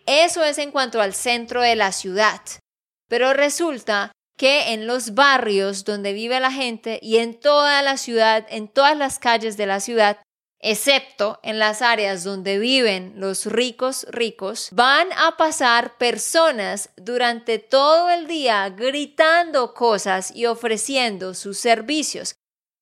Eso 0.06 0.42
es 0.42 0.58
en 0.58 0.70
cuanto 0.70 1.00
al 1.00 1.14
centro 1.14 1.62
de 1.62 1.76
la 1.76 1.92
ciudad. 1.92 2.40
Pero 3.08 3.32
resulta 3.32 4.12
que 4.36 4.72
en 4.72 4.86
los 4.86 5.14
barrios 5.14 5.84
donde 5.84 6.12
vive 6.12 6.40
la 6.40 6.50
gente 6.50 6.98
y 7.02 7.18
en 7.18 7.38
toda 7.38 7.82
la 7.82 7.96
ciudad, 7.96 8.46
en 8.48 8.68
todas 8.68 8.96
las 8.96 9.18
calles 9.18 9.56
de 9.56 9.66
la 9.66 9.80
ciudad, 9.80 10.18
excepto 10.64 11.38
en 11.42 11.58
las 11.58 11.82
áreas 11.82 12.24
donde 12.24 12.58
viven 12.58 13.12
los 13.16 13.44
ricos 13.46 14.06
ricos, 14.10 14.70
van 14.72 15.08
a 15.12 15.36
pasar 15.36 15.98
personas 15.98 16.88
durante 16.96 17.58
todo 17.58 18.08
el 18.10 18.26
día 18.26 18.70
gritando 18.70 19.74
cosas 19.74 20.34
y 20.34 20.46
ofreciendo 20.46 21.34
sus 21.34 21.58
servicios. 21.58 22.36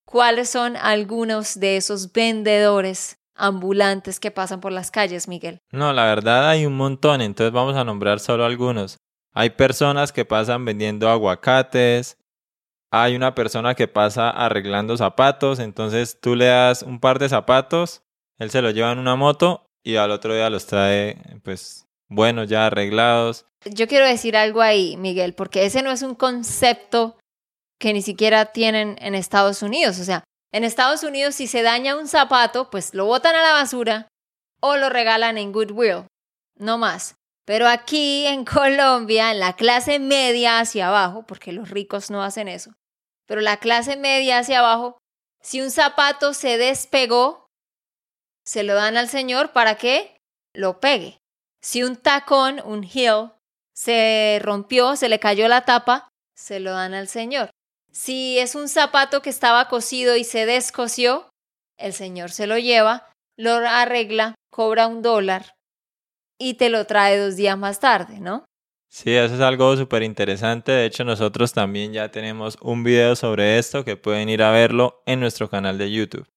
¿Cuáles 0.07 0.49
son 0.49 0.77
algunos 0.77 1.59
de 1.59 1.77
esos 1.77 2.13
vendedores 2.13 3.17
ambulantes 3.35 4.21
que 4.21 4.31
pasan 4.31 4.61
por 4.61 4.71
las 4.71 4.93
calles, 4.93 5.27
Miguel? 5.27 5.59
No, 5.73 5.93
la 5.93 6.05
verdad 6.05 6.49
hay 6.49 6.67
un 6.67 6.77
montón, 6.77 7.21
entonces 7.21 7.53
vamos 7.53 7.77
a 7.77 7.85
nombrar 7.85 8.21
solo 8.21 8.45
algunos. 8.45 8.99
Hay 9.35 9.51
personas 9.51 10.13
que 10.13 10.25
pasan 10.25 10.65
vendiendo 10.65 11.09
aguacates, 11.09 12.17
hay 12.93 13.17
una 13.17 13.35
persona 13.35 13.75
que 13.75 13.89
pasa 13.89 14.29
arreglando 14.29 14.99
zapatos, 14.99 15.59
entonces 15.59 16.21
tú 16.21 16.37
le 16.37 16.45
das 16.45 16.83
un 16.83 17.01
par 17.01 17.19
de 17.19 17.31
zapatos, 17.31 18.03
él 18.39 18.51
se 18.51 18.61
los 18.61 18.75
lleva 18.75 18.93
en 18.93 18.99
una 18.99 19.17
moto 19.17 19.65
y 19.83 19.97
al 19.97 20.11
otro 20.11 20.35
día 20.35 20.51
los 20.51 20.67
trae 20.67 21.17
pues 21.43 21.87
buenos 22.09 22.51
ya 22.51 22.67
arreglados. 22.67 23.47
Yo 23.65 23.89
quiero 23.89 24.07
decir 24.07 24.37
algo 24.37 24.61
ahí, 24.61 24.99
Miguel, 24.99 25.33
porque 25.33 25.65
ese 25.65 25.83
no 25.83 25.91
es 25.91 26.03
un 26.03 26.15
concepto 26.15 27.17
que 27.81 27.95
ni 27.95 28.03
siquiera 28.03 28.47
tienen 28.47 28.99
en 29.01 29.15
Estados 29.15 29.63
Unidos. 29.63 29.99
O 29.99 30.05
sea, 30.05 30.23
en 30.53 30.63
Estados 30.63 31.03
Unidos 31.03 31.35
si 31.35 31.47
se 31.47 31.63
daña 31.63 31.97
un 31.97 32.09
zapato, 32.09 32.69
pues 32.69 32.93
lo 32.93 33.07
botan 33.07 33.35
a 33.35 33.43
la 33.43 33.53
basura 33.53 34.09
o 34.61 34.77
lo 34.77 34.91
regalan 34.91 35.39
en 35.39 35.51
Goodwill, 35.51 36.05
no 36.59 36.77
más. 36.77 37.15
Pero 37.47 37.69
aquí 37.69 38.27
en 38.27 38.45
Colombia, 38.45 39.33
en 39.33 39.41
la 39.41 39.55
clase 39.55 39.99
media 39.99 40.61
hacia 40.61 40.89
abajo, 40.89 41.25
porque 41.27 41.53
los 41.53 41.71
ricos 41.71 42.11
no 42.11 42.23
hacen 42.23 42.49
eso, 42.49 42.75
pero 43.27 43.41
la 43.41 43.59
clase 43.59 43.97
media 43.97 44.39
hacia 44.39 44.61
abajo, 44.61 44.99
si 45.41 45.61
un 45.61 45.71
zapato 45.71 46.35
se 46.35 46.59
despegó, 46.59 47.47
se 48.45 48.63
lo 48.63 48.75
dan 48.75 48.97
al 48.97 49.09
señor 49.09 49.53
para 49.53 49.77
que 49.77 50.17
lo 50.55 50.81
pegue. 50.81 51.19
Si 51.63 51.83
un 51.83 51.97
tacón, 51.97 52.61
un 52.65 52.85
heel, 52.85 53.33
se 53.75 54.41
rompió, 54.43 54.97
se 54.97 55.09
le 55.09 55.19
cayó 55.19 55.49
la 55.49 55.65
tapa, 55.65 56.09
se 56.37 56.61
lo 56.61 56.73
dan 56.73 56.95
al 56.95 57.09
señor. 57.09 57.51
Si 57.93 58.39
es 58.39 58.55
un 58.55 58.69
zapato 58.69 59.23
que 59.23 59.31
estaba 59.31 59.69
cosido 59.69 60.17
y 60.17 60.25
se 60.25 60.47
descosió, 60.47 61.29
el 61.79 61.93
señor 61.93 62.31
se 62.31 62.47
lo 62.47 62.59
lleva, 62.59 63.11
lo 63.37 63.53
arregla, 63.53 64.35
cobra 64.51 64.87
un 64.87 65.03
dólar 65.03 65.55
y 66.39 66.55
te 66.55 66.69
lo 66.71 66.87
trae 66.87 67.19
dos 67.19 67.37
días 67.37 67.57
más 67.57 67.81
tarde, 67.81 68.21
¿no? 68.21 68.45
Sí, 68.93 69.11
eso 69.15 69.35
es 69.37 69.41
algo 69.41 69.75
súper 69.75 70.03
interesante. 70.03 70.71
De 70.71 70.85
hecho, 70.85 71.03
nosotros 71.03 71.55
también 71.55 71.95
ya 71.95 72.11
tenemos 72.11 72.59
un 72.61 72.85
video 72.85 73.17
sobre 73.17 73.57
esto 73.57 73.87
que 73.87 73.97
pueden 73.97 74.29
ir 74.29 74.43
a 74.43 74.51
verlo 74.51 75.03
en 75.07 75.19
nuestro 75.19 75.49
canal 75.49 75.79
de 75.79 75.91
YouTube. 75.91 76.29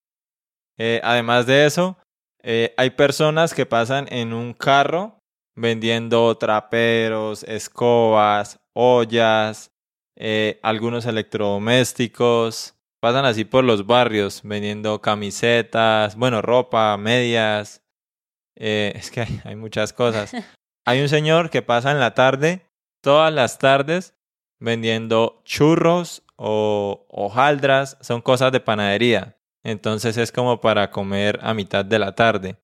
Eh, 0.77 1.01
además 1.03 1.47
de 1.47 1.65
eso, 1.65 1.97
eh, 2.41 2.73
hay 2.77 2.91
personas 2.91 3.53
que 3.53 3.65
pasan 3.65 4.07
en 4.09 4.31
un 4.31 4.53
carro 4.53 5.19
vendiendo 5.53 6.37
traperos, 6.37 7.43
escobas, 7.43 8.57
ollas, 8.73 9.71
eh, 10.15 10.57
algunos 10.63 11.05
electrodomésticos. 11.05 12.73
Pasan 13.01 13.25
así 13.25 13.43
por 13.43 13.65
los 13.65 13.85
barrios 13.85 14.39
vendiendo 14.45 15.01
camisetas, 15.01 16.15
bueno, 16.15 16.41
ropa, 16.41 16.95
medias. 16.95 17.81
es 18.55 19.11
que 19.11 19.21
hay, 19.21 19.41
hay 19.43 19.57
muchas 19.57 19.91
cosas. 19.91 20.31
Hay 20.85 21.01
un 21.01 21.09
señor 21.09 21.49
que 21.49 21.63
pasa 21.63 21.91
en 21.91 21.99
la 21.99 22.13
tarde, 22.13 22.61
todas 23.01 23.33
las 23.33 23.57
tardes, 23.57 24.13
vendiendo 24.59 25.41
churros 25.43 26.23
o 26.35 27.05
hojaldras, 27.09 27.97
son 28.01 28.21
cosas 28.21 28.51
de 28.51 28.59
panadería. 28.59 29.37
Entonces 29.63 30.15
es 30.17 30.31
como 30.31 30.61
para 30.61 30.91
comer 30.91 31.39
a 31.41 31.55
mitad 31.55 31.83
de 31.83 31.97
la 31.97 32.13
tarde. 32.13 32.57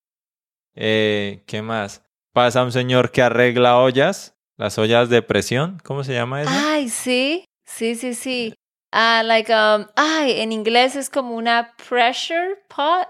Eh, 0.76 1.44
¿Qué 1.48 1.64
más? 1.64 2.04
Pasa 2.32 2.64
un 2.64 2.72
señor 2.72 3.12
que 3.12 3.24
arregla 3.24 3.80
ollas, 3.80 4.38
las 4.56 4.78
ollas 4.78 5.10
de 5.10 5.24
presión, 5.24 5.80
¿cómo 5.84 6.04
se 6.04 6.14
llama 6.14 6.44
eso? 6.44 6.52
Ay, 6.54 6.90
sí, 6.90 7.46
sí, 7.66 7.96
sí, 7.96 8.14
sí. 8.14 8.54
Ah, 8.92 9.24
like, 9.26 9.52
um, 9.52 9.88
ay, 9.96 10.42
en 10.42 10.52
inglés 10.52 10.96
es 10.96 11.10
como 11.10 11.36
una 11.36 11.76
pressure 11.90 12.58
pot, 12.68 13.08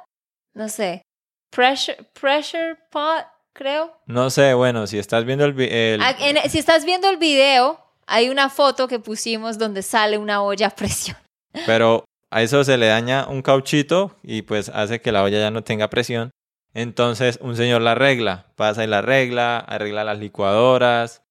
no 0.53 0.69
sé, 0.69 1.01
pressure, 1.51 1.97
pressure 2.13 2.77
pot, 2.91 3.25
creo. 3.53 3.93
No 4.05 4.29
sé, 4.29 4.53
bueno, 4.53 4.87
si 4.87 4.97
estás 4.99 5.25
viendo 5.25 5.45
el, 5.45 5.59
el... 5.59 6.01
Ah, 6.01 6.15
en- 6.19 6.49
si 6.49 6.59
estás 6.59 6.85
viendo 6.85 7.09
el 7.09 7.17
video, 7.17 7.79
hay 8.07 8.29
una 8.29 8.49
foto 8.49 8.87
que 8.87 8.99
pusimos 8.99 9.57
donde 9.57 9.81
sale 9.81 10.17
una 10.17 10.41
olla 10.43 10.67
a 10.67 10.69
presión. 10.75 11.17
pero 11.65 12.05
a 12.29 12.41
eso 12.41 12.63
se 12.63 12.77
le 12.77 12.87
daña 12.87 13.27
un 13.27 13.41
cauchito 13.41 14.15
y 14.23 14.41
pues 14.43 14.69
hace 14.69 15.01
que 15.01 15.11
la 15.11 15.23
olla 15.23 15.39
ya 15.39 15.51
no 15.51 15.63
tenga 15.63 15.89
presión. 15.89 16.31
Entonces 16.73 17.37
un 17.41 17.57
señor 17.57 17.81
la 17.81 17.91
arregla, 17.91 18.45
pasa 18.55 18.83
y 18.83 18.87
la 18.87 18.99
arregla, 18.99 19.59
arregla 19.59 20.05
las 20.05 20.19
licuadoras 20.19 21.21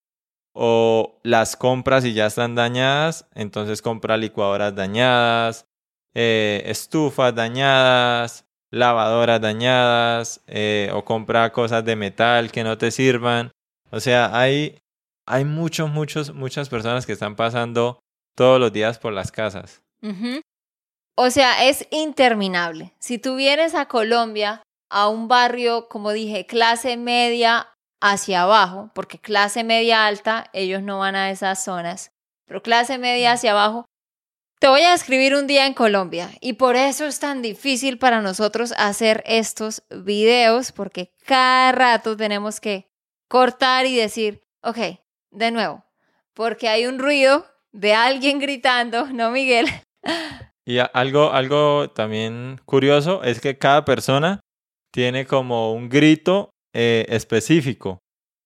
o 0.53 1.19
las 1.23 1.57
compras 1.57 2.05
y 2.05 2.13
ya 2.13 2.27
están 2.27 2.55
dañadas, 2.55 3.27
entonces 3.35 3.81
compra 3.81 4.17
licuadoras 4.19 4.75
dañadas, 4.75 5.65
eh, 6.13 6.63
estufas 6.67 7.35
dañadas, 7.35 8.45
lavadoras 8.71 9.41
dañadas 9.41 10.43
eh, 10.47 10.91
o 10.93 11.05
compra 11.05 11.53
cosas 11.53 11.85
de 11.85 11.97
metal 11.97 12.51
que 12.53 12.65
no 12.65 12.79
te 12.79 12.91
sirvan. 12.91 13.53
O 13.91 14.01
sea, 14.01 14.39
hay, 14.39 14.79
hay 15.27 15.45
muchos, 15.45 15.91
muchos, 15.91 16.33
muchas 16.35 16.69
personas 16.69 17.07
que 17.07 17.13
están 17.13 17.37
pasando 17.37 18.01
todos 18.37 18.61
los 18.61 18.73
días 18.73 18.99
por 18.99 19.13
las 19.13 19.33
casas. 19.33 19.83
O 21.17 21.31
sea, 21.31 21.65
es 21.69 21.87
interminable. 21.91 22.95
Si 22.99 23.19
tú 23.19 23.37
vienes 23.37 23.75
a 23.75 23.87
Colombia, 23.87 24.63
a 24.91 25.09
un 25.09 25.29
barrio, 25.29 25.89
como 25.89 26.13
dije, 26.13 26.47
clase 26.47 26.97
media 26.97 27.69
hacia 28.01 28.43
abajo, 28.43 28.91
porque 28.95 29.19
clase 29.19 29.63
media 29.65 30.07
alta, 30.07 30.49
ellos 30.53 30.83
no 30.83 31.01
van 31.01 31.17
a 31.17 31.31
esas 31.31 31.63
zonas, 31.63 32.13
pero 32.47 32.63
clase 32.63 32.99
media 32.99 33.33
hacia 33.33 33.53
abajo, 33.53 33.85
te 34.61 34.69
voy 34.69 34.83
a 34.83 34.93
describir 34.93 35.35
un 35.35 35.47
día 35.47 35.67
en 35.67 35.73
Colombia 35.73 36.31
y 36.41 36.53
por 36.53 36.77
eso 36.77 37.07
es 37.07 37.19
tan 37.19 37.41
difícil 37.41 37.99
para 37.99 38.21
nosotros 38.21 38.75
hacer 38.77 39.25
estos 39.27 39.83
videos, 40.05 40.71
porque 40.71 41.13
cada 41.25 41.73
rato 41.73 42.15
tenemos 42.15 42.61
que 42.61 42.87
cortar 43.27 43.87
y 43.87 43.97
decir, 43.97 44.43
ok, 44.63 44.79
de 45.31 45.51
nuevo, 45.51 45.83
porque 46.35 46.69
hay 46.69 46.87
un 46.87 46.99
ruido 46.99 47.47
de 47.73 47.95
alguien 47.95 48.39
gritando, 48.39 49.07
¿no, 49.07 49.31
Miguel? 49.31 49.67
Y 50.67 50.79
algo, 50.93 51.33
algo 51.33 51.91
también 51.91 52.61
curioso 52.67 53.25
es 53.25 53.41
que 53.41 53.57
cada 53.57 53.87
persona 53.87 54.41
tiene 54.93 55.27
como 55.27 55.73
un 55.73 55.89
grito 55.89 56.51
eh, 56.75 57.07
específico. 57.09 57.99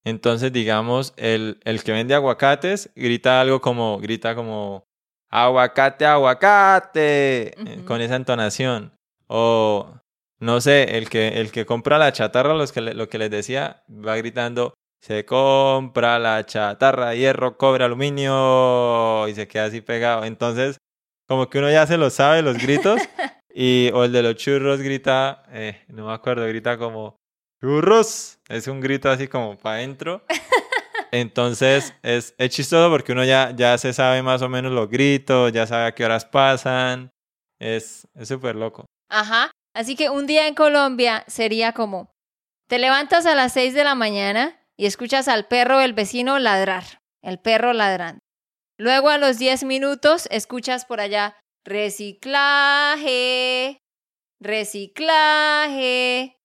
Entonces, 0.04 0.52
digamos, 0.52 1.12
el, 1.16 1.58
el 1.64 1.82
que 1.82 1.92
vende 1.92 2.14
aguacates 2.14 2.90
grita 2.94 3.40
algo 3.40 3.60
como, 3.60 3.98
grita 3.98 4.34
como, 4.34 4.86
aguacate, 5.30 6.06
aguacate, 6.06 7.46
eh, 7.48 7.76
Ujú. 7.78 7.84
con 7.86 8.00
esa 8.00 8.16
entonación. 8.16 8.92
O, 9.26 9.94
no 10.40 10.60
sé, 10.60 10.96
el 10.98 11.08
que, 11.08 11.40
el 11.40 11.50
que 11.50 11.66
compra 11.66 11.98
la 11.98 12.12
chatarra, 12.12 12.54
los 12.54 12.72
que 12.72 12.80
le- 12.80 12.94
lo 12.94 13.08
que 13.08 13.18
les 13.18 13.30
decía, 13.30 13.82
va 13.88 14.16
gritando, 14.16 14.74
se 15.00 15.24
compra 15.24 16.18
la 16.18 16.44
chatarra, 16.46 17.14
hierro, 17.14 17.56
cobre, 17.56 17.84
aluminio, 17.84 19.26
y 19.28 19.34
se 19.34 19.48
queda 19.48 19.64
así 19.66 19.80
pegado. 19.80 20.24
Entonces, 20.24 20.78
como 21.28 21.48
que 21.48 21.58
uno 21.58 21.70
ya 21.70 21.86
se 21.86 21.96
lo 21.96 22.10
sabe 22.10 22.42
los 22.42 22.58
gritos 22.58 23.00
y 23.54 23.90
o 23.94 24.04
el 24.04 24.12
de 24.12 24.22
los 24.22 24.34
churros 24.36 24.80
grita 24.82 25.42
eh, 25.50 25.82
no 25.88 26.06
me 26.06 26.12
acuerdo 26.12 26.46
grita 26.46 26.76
como 26.76 27.16
churros 27.62 28.38
es 28.48 28.66
un 28.68 28.80
grito 28.80 29.08
así 29.08 29.26
como 29.28 29.56
para 29.56 29.76
adentro 29.76 30.22
entonces 31.20 31.94
es, 32.02 32.34
chistoso 32.48 32.90
porque 32.90 33.12
uno 33.12 33.24
ya, 33.24 33.52
ya 33.56 33.78
se 33.78 33.92
sabe 33.92 34.22
más 34.22 34.42
o 34.42 34.48
menos 34.48 34.72
los 34.72 34.88
gritos 34.88 35.52
ya 35.52 35.66
sabe 35.66 35.86
a 35.86 35.94
qué 35.94 36.04
horas 36.04 36.24
pasan 36.24 37.10
es 37.60 38.06
es 38.14 38.28
súper 38.28 38.56
loco 38.56 38.86
Ajá. 39.14 39.50
Así 39.74 39.96
que 39.96 40.10
un 40.10 40.26
día 40.26 40.48
en 40.48 40.54
Colombia 40.54 41.24
sería 41.28 41.72
como, 41.72 42.10
te 42.68 42.78
levantas 42.78 43.26
a 43.26 43.34
las 43.34 43.52
6 43.52 43.74
de 43.74 43.84
la 43.84 43.94
mañana 43.94 44.60
y 44.76 44.86
escuchas 44.86 45.28
al 45.28 45.46
perro 45.46 45.78
del 45.78 45.92
vecino 45.92 46.40
ladrar, 46.40 46.84
el 47.22 47.38
perro 47.38 47.72
ladrando. 47.72 48.18
Luego 48.76 49.08
a 49.10 49.18
los 49.18 49.38
10 49.38 49.62
minutos 49.64 50.26
escuchas 50.30 50.84
por 50.84 51.00
allá, 51.00 51.38
reciclaje, 51.64 52.18
reciclaje. 54.40 56.36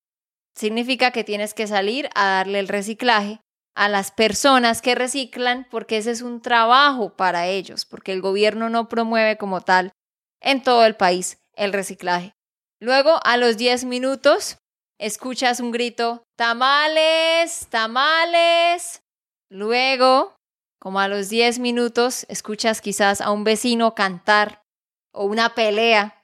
Significa 0.55 1.09
que 1.11 1.23
tienes 1.23 1.55
que 1.55 1.65
salir 1.67 2.09
a 2.15 2.27
darle 2.27 2.59
el 2.59 2.67
reciclaje 2.67 3.39
a 3.79 3.87
las 3.87 4.11
personas 4.11 4.81
que 4.81 4.93
reciclan 4.93 5.65
porque 5.71 5.95
ese 5.95 6.11
es 6.11 6.21
un 6.21 6.41
trabajo 6.41 7.15
para 7.15 7.47
ellos, 7.47 7.85
porque 7.85 8.11
el 8.11 8.19
gobierno 8.19 8.69
no 8.69 8.89
promueve 8.89 9.37
como 9.37 9.61
tal 9.61 9.93
en 10.41 10.61
todo 10.61 10.83
el 10.85 10.97
país 10.97 11.37
el 11.55 11.71
reciclaje. 11.71 12.33
Luego, 12.81 13.21
a 13.23 13.37
los 13.37 13.55
10 13.55 13.85
minutos, 13.85 14.57
escuchas 14.99 15.61
un 15.61 15.71
grito, 15.71 16.23
tamales, 16.35 17.67
tamales. 17.69 18.99
Luego, 19.49 20.35
como 20.81 20.99
a 20.99 21.07
los 21.07 21.29
10 21.29 21.59
minutos, 21.59 22.25
escuchas 22.27 22.81
quizás 22.81 23.21
a 23.21 23.31
un 23.31 23.45
vecino 23.45 23.95
cantar 23.95 24.61
o 25.13 25.23
una 25.23 25.55
pelea 25.55 26.21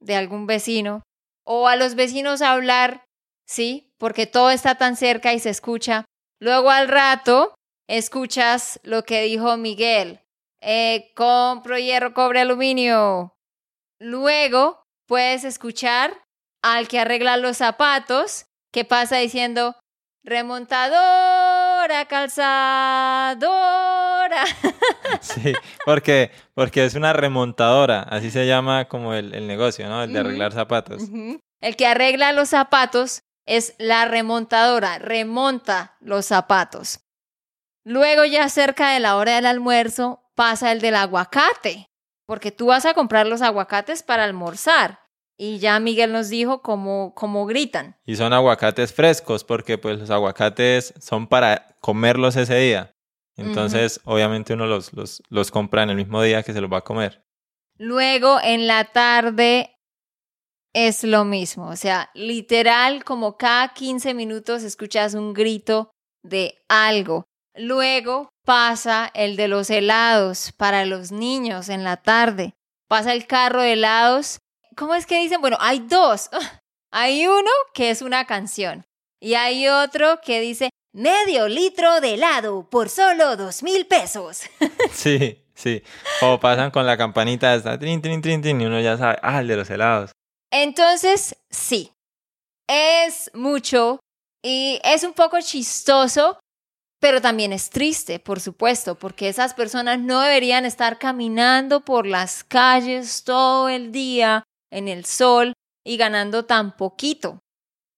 de 0.00 0.16
algún 0.16 0.46
vecino 0.46 1.02
o 1.46 1.66
a 1.66 1.76
los 1.76 1.94
vecinos 1.94 2.42
hablar, 2.42 3.06
sí, 3.46 3.90
porque 3.96 4.26
todo 4.26 4.50
está 4.50 4.74
tan 4.74 4.96
cerca 4.96 5.32
y 5.32 5.38
se 5.38 5.48
escucha. 5.48 6.04
Luego 6.40 6.70
al 6.70 6.88
rato, 6.88 7.54
escuchas 7.86 8.80
lo 8.82 9.04
que 9.04 9.22
dijo 9.22 9.56
Miguel. 9.58 10.20
Eh, 10.62 11.12
compro 11.14 11.78
hierro, 11.78 12.14
cobre, 12.14 12.40
aluminio. 12.40 13.36
Luego 13.98 14.82
puedes 15.06 15.44
escuchar 15.44 16.24
al 16.62 16.88
que 16.88 16.98
arregla 16.98 17.36
los 17.36 17.58
zapatos 17.58 18.46
que 18.72 18.86
pasa 18.86 19.18
diciendo 19.18 19.76
remontadora, 20.24 22.06
calzadora. 22.08 23.40
sí 25.20 25.52
porque 25.84 26.30
porque 26.54 26.84
es 26.84 26.94
una 26.94 27.12
remontadora 27.12 28.02
así 28.02 28.30
se 28.30 28.46
llama 28.46 28.86
como 28.86 29.12
el, 29.14 29.34
el 29.34 29.46
negocio 29.46 29.88
no 29.88 30.02
el 30.02 30.12
de 30.12 30.20
arreglar 30.20 30.52
zapatos. 30.52 31.02
El 31.60 31.76
que 31.76 31.86
arregla 31.86 32.32
los 32.32 32.50
zapatos 32.50 33.22
es 33.46 33.74
la 33.78 34.04
remontadora, 34.04 34.98
remonta 34.98 35.96
los 36.00 36.26
zapatos. 36.26 37.00
Luego 37.84 38.24
ya 38.24 38.48
cerca 38.48 38.92
de 38.92 39.00
la 39.00 39.16
hora 39.16 39.36
del 39.36 39.46
almuerzo 39.46 40.22
pasa 40.34 40.72
el 40.72 40.80
del 40.80 40.96
aguacate, 40.96 41.90
porque 42.26 42.52
tú 42.52 42.66
vas 42.66 42.86
a 42.86 42.94
comprar 42.94 43.26
los 43.26 43.42
aguacates 43.42 44.02
para 44.02 44.24
almorzar. 44.24 45.00
Y 45.36 45.58
ya 45.58 45.80
Miguel 45.80 46.12
nos 46.12 46.28
dijo 46.28 46.60
cómo, 46.60 47.14
cómo 47.14 47.46
gritan. 47.46 47.96
Y 48.04 48.16
son 48.16 48.34
aguacates 48.34 48.92
frescos 48.92 49.42
porque 49.42 49.78
pues 49.78 49.98
los 49.98 50.10
aguacates 50.10 50.92
son 51.00 51.26
para 51.26 51.76
comerlos 51.80 52.36
ese 52.36 52.56
día. 52.56 52.94
Entonces, 53.36 54.00
obviamente 54.04 54.52
uno 54.52 54.66
los, 54.66 54.92
los, 54.92 55.22
los 55.30 55.50
compra 55.50 55.82
en 55.82 55.90
el 55.90 55.96
mismo 55.96 56.22
día 56.22 56.42
que 56.42 56.52
se 56.52 56.60
los 56.60 56.70
va 56.70 56.78
a 56.78 56.84
comer. 56.84 57.24
Luego 57.78 58.38
en 58.42 58.66
la 58.66 58.84
tarde 58.84 59.79
es 60.74 61.04
lo 61.04 61.24
mismo, 61.24 61.68
o 61.68 61.76
sea, 61.76 62.10
literal 62.14 63.04
como 63.04 63.36
cada 63.36 63.72
15 63.74 64.14
minutos 64.14 64.62
escuchas 64.62 65.14
un 65.14 65.34
grito 65.34 65.90
de 66.22 66.62
algo. 66.68 67.24
Luego 67.56 68.28
pasa 68.44 69.10
el 69.14 69.36
de 69.36 69.48
los 69.48 69.70
helados 69.70 70.52
para 70.56 70.84
los 70.84 71.10
niños 71.10 71.68
en 71.68 71.82
la 71.82 71.96
tarde. 71.96 72.54
Pasa 72.88 73.12
el 73.12 73.26
carro 73.26 73.62
de 73.62 73.72
helados. 73.72 74.38
¿Cómo 74.76 74.94
es 74.94 75.06
que 75.06 75.18
dicen? 75.18 75.40
Bueno, 75.40 75.56
hay 75.60 75.80
dos. 75.80 76.30
Hay 76.92 77.28
uno 77.28 77.50
que 77.72 77.90
es 77.90 78.02
una 78.02 78.24
canción 78.24 78.84
y 79.20 79.34
hay 79.34 79.68
otro 79.68 80.20
que 80.20 80.40
dice 80.40 80.70
medio 80.92 81.46
litro 81.46 82.00
de 82.00 82.14
helado 82.14 82.68
por 82.68 82.88
solo 82.88 83.36
dos 83.36 83.62
mil 83.62 83.86
pesos. 83.86 84.42
Sí, 84.90 85.44
sí. 85.54 85.84
O 86.20 86.40
pasan 86.40 86.72
con 86.72 86.84
la 86.84 86.96
campanita 86.96 87.54
esta, 87.54 87.78
trin, 87.78 88.02
trin, 88.02 88.20
trin, 88.20 88.42
trin, 88.42 88.60
y 88.60 88.66
uno 88.66 88.80
ya 88.80 88.96
sabe, 88.96 89.18
ah, 89.22 89.40
el 89.40 89.46
de 89.46 89.56
los 89.56 89.70
helados. 89.70 90.10
Entonces, 90.50 91.36
sí, 91.50 91.92
es 92.68 93.30
mucho 93.34 94.00
y 94.42 94.80
es 94.84 95.04
un 95.04 95.12
poco 95.12 95.40
chistoso, 95.40 96.38
pero 97.00 97.20
también 97.20 97.52
es 97.52 97.70
triste, 97.70 98.18
por 98.18 98.40
supuesto, 98.40 98.96
porque 98.96 99.28
esas 99.28 99.54
personas 99.54 99.98
no 99.98 100.20
deberían 100.20 100.64
estar 100.64 100.98
caminando 100.98 101.84
por 101.84 102.06
las 102.06 102.44
calles 102.44 103.24
todo 103.24 103.68
el 103.68 103.90
día 103.92 104.44
en 104.70 104.88
el 104.88 105.04
sol 105.04 105.52
y 105.84 105.96
ganando 105.96 106.44
tan 106.44 106.76
poquito. 106.76 107.38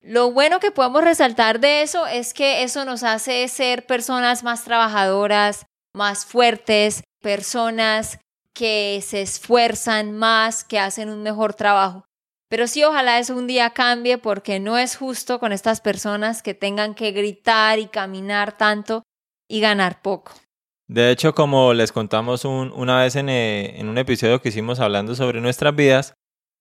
Lo 0.00 0.32
bueno 0.32 0.58
que 0.58 0.70
podemos 0.70 1.04
resaltar 1.04 1.60
de 1.60 1.82
eso 1.82 2.06
es 2.06 2.34
que 2.34 2.64
eso 2.64 2.84
nos 2.84 3.02
hace 3.02 3.46
ser 3.48 3.86
personas 3.86 4.42
más 4.42 4.64
trabajadoras, 4.64 5.66
más 5.94 6.26
fuertes, 6.26 7.04
personas 7.20 8.18
que 8.54 9.02
se 9.06 9.22
esfuerzan 9.22 10.12
más, 10.12 10.64
que 10.64 10.78
hacen 10.78 11.08
un 11.08 11.22
mejor 11.22 11.54
trabajo. 11.54 12.04
Pero 12.52 12.66
sí, 12.66 12.84
ojalá 12.84 13.18
eso 13.18 13.34
un 13.34 13.46
día 13.46 13.70
cambie 13.70 14.18
porque 14.18 14.60
no 14.60 14.76
es 14.76 14.94
justo 14.94 15.40
con 15.40 15.52
estas 15.52 15.80
personas 15.80 16.42
que 16.42 16.52
tengan 16.52 16.94
que 16.94 17.10
gritar 17.10 17.78
y 17.78 17.86
caminar 17.86 18.58
tanto 18.58 19.04
y 19.48 19.62
ganar 19.62 20.02
poco. 20.02 20.32
De 20.86 21.10
hecho, 21.10 21.34
como 21.34 21.72
les 21.72 21.92
contamos 21.92 22.44
una 22.44 23.00
vez 23.00 23.16
en, 23.16 23.30
eh, 23.30 23.80
en 23.80 23.88
un 23.88 23.96
episodio 23.96 24.42
que 24.42 24.50
hicimos 24.50 24.80
hablando 24.80 25.14
sobre 25.14 25.40
nuestras 25.40 25.74
vidas, 25.74 26.12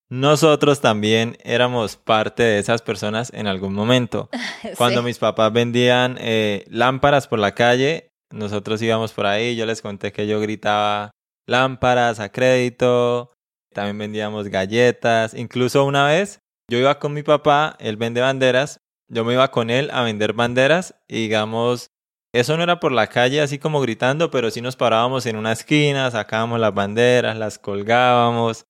nosotros 0.10 0.80
también 0.80 1.38
éramos 1.44 1.98
parte 1.98 2.44
de 2.44 2.60
esas 2.60 2.82
personas 2.82 3.30
en 3.34 3.48
algún 3.48 3.74
momento. 3.74 4.30
Cuando 4.78 5.04
mis 5.04 5.20
papás 5.20 5.52
vendían 5.52 6.16
eh, 6.22 6.64
lámparas 6.70 7.28
por 7.28 7.40
la 7.40 7.54
calle, 7.54 8.08
nosotros 8.32 8.82
íbamos 8.82 9.12
por 9.12 9.26
ahí, 9.26 9.58
yo 9.58 9.66
les 9.66 9.82
conté 9.82 10.14
que 10.14 10.26
yo 10.26 10.40
gritaba 10.40 11.12
lámparas 11.48 12.22
a 12.22 12.32
crédito, 12.32 13.34
también 13.74 13.98
vendíamos 13.98 14.50
galletas, 14.50 15.34
incluso 15.34 15.86
una 15.86 16.08
vez 16.08 16.40
yo 16.70 16.78
iba 16.78 17.00
con 17.00 17.14
mi 17.14 17.24
papá, 17.24 17.76
él 17.80 17.98
vende 17.98 18.22
banderas, 18.22 18.80
yo 19.10 19.26
me 19.26 19.34
iba 19.34 19.52
con 19.52 19.70
él 19.70 19.90
a 19.92 20.04
vender 20.04 20.34
banderas 20.34 20.96
y 21.08 21.24
digamos, 21.24 21.92
eso 22.34 22.56
no 22.56 22.64
era 22.64 22.80
por 22.80 22.94
la 22.94 23.08
calle 23.08 23.42
así 23.42 23.60
como 23.60 23.82
gritando, 23.82 24.32
pero 24.32 24.52
sí 24.52 24.62
nos 24.62 24.78
parábamos 24.78 25.26
en 25.26 25.36
una 25.36 25.52
esquina, 25.52 26.10
sacábamos 26.12 26.60
las 26.60 26.74
banderas, 26.74 27.38
las 27.38 27.60
colgábamos 27.60 28.66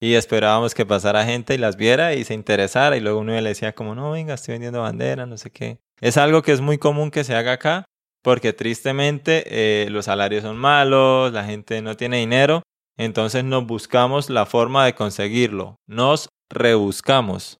y 0.00 0.14
esperábamos 0.14 0.74
que 0.74 0.86
pasara 0.86 1.24
gente 1.24 1.54
y 1.54 1.58
las 1.58 1.76
viera 1.76 2.14
y 2.14 2.24
se 2.24 2.34
interesara 2.34 2.96
y 2.96 3.00
luego 3.00 3.20
uno 3.20 3.38
le 3.38 3.48
decía 3.48 3.74
como, 3.74 3.94
no, 3.94 4.12
venga, 4.12 4.34
estoy 4.34 4.52
vendiendo 4.52 4.80
banderas, 4.80 5.28
no 5.28 5.36
sé 5.36 5.50
qué. 5.50 5.78
Es 6.00 6.16
algo 6.16 6.42
que 6.42 6.52
es 6.52 6.60
muy 6.60 6.78
común 6.78 7.10
que 7.10 7.22
se 7.22 7.34
haga 7.34 7.52
acá 7.52 7.84
porque 8.22 8.52
tristemente 8.52 9.44
eh, 9.46 9.90
los 9.90 10.06
salarios 10.06 10.42
son 10.42 10.56
malos, 10.56 11.32
la 11.32 11.44
gente 11.44 11.82
no 11.82 11.96
tiene 11.96 12.18
dinero, 12.18 12.62
entonces 12.98 13.44
nos 13.44 13.66
buscamos 13.66 14.30
la 14.30 14.46
forma 14.46 14.84
de 14.84 14.94
conseguirlo, 14.94 15.76
nos 15.88 16.28
rebuscamos. 16.50 17.58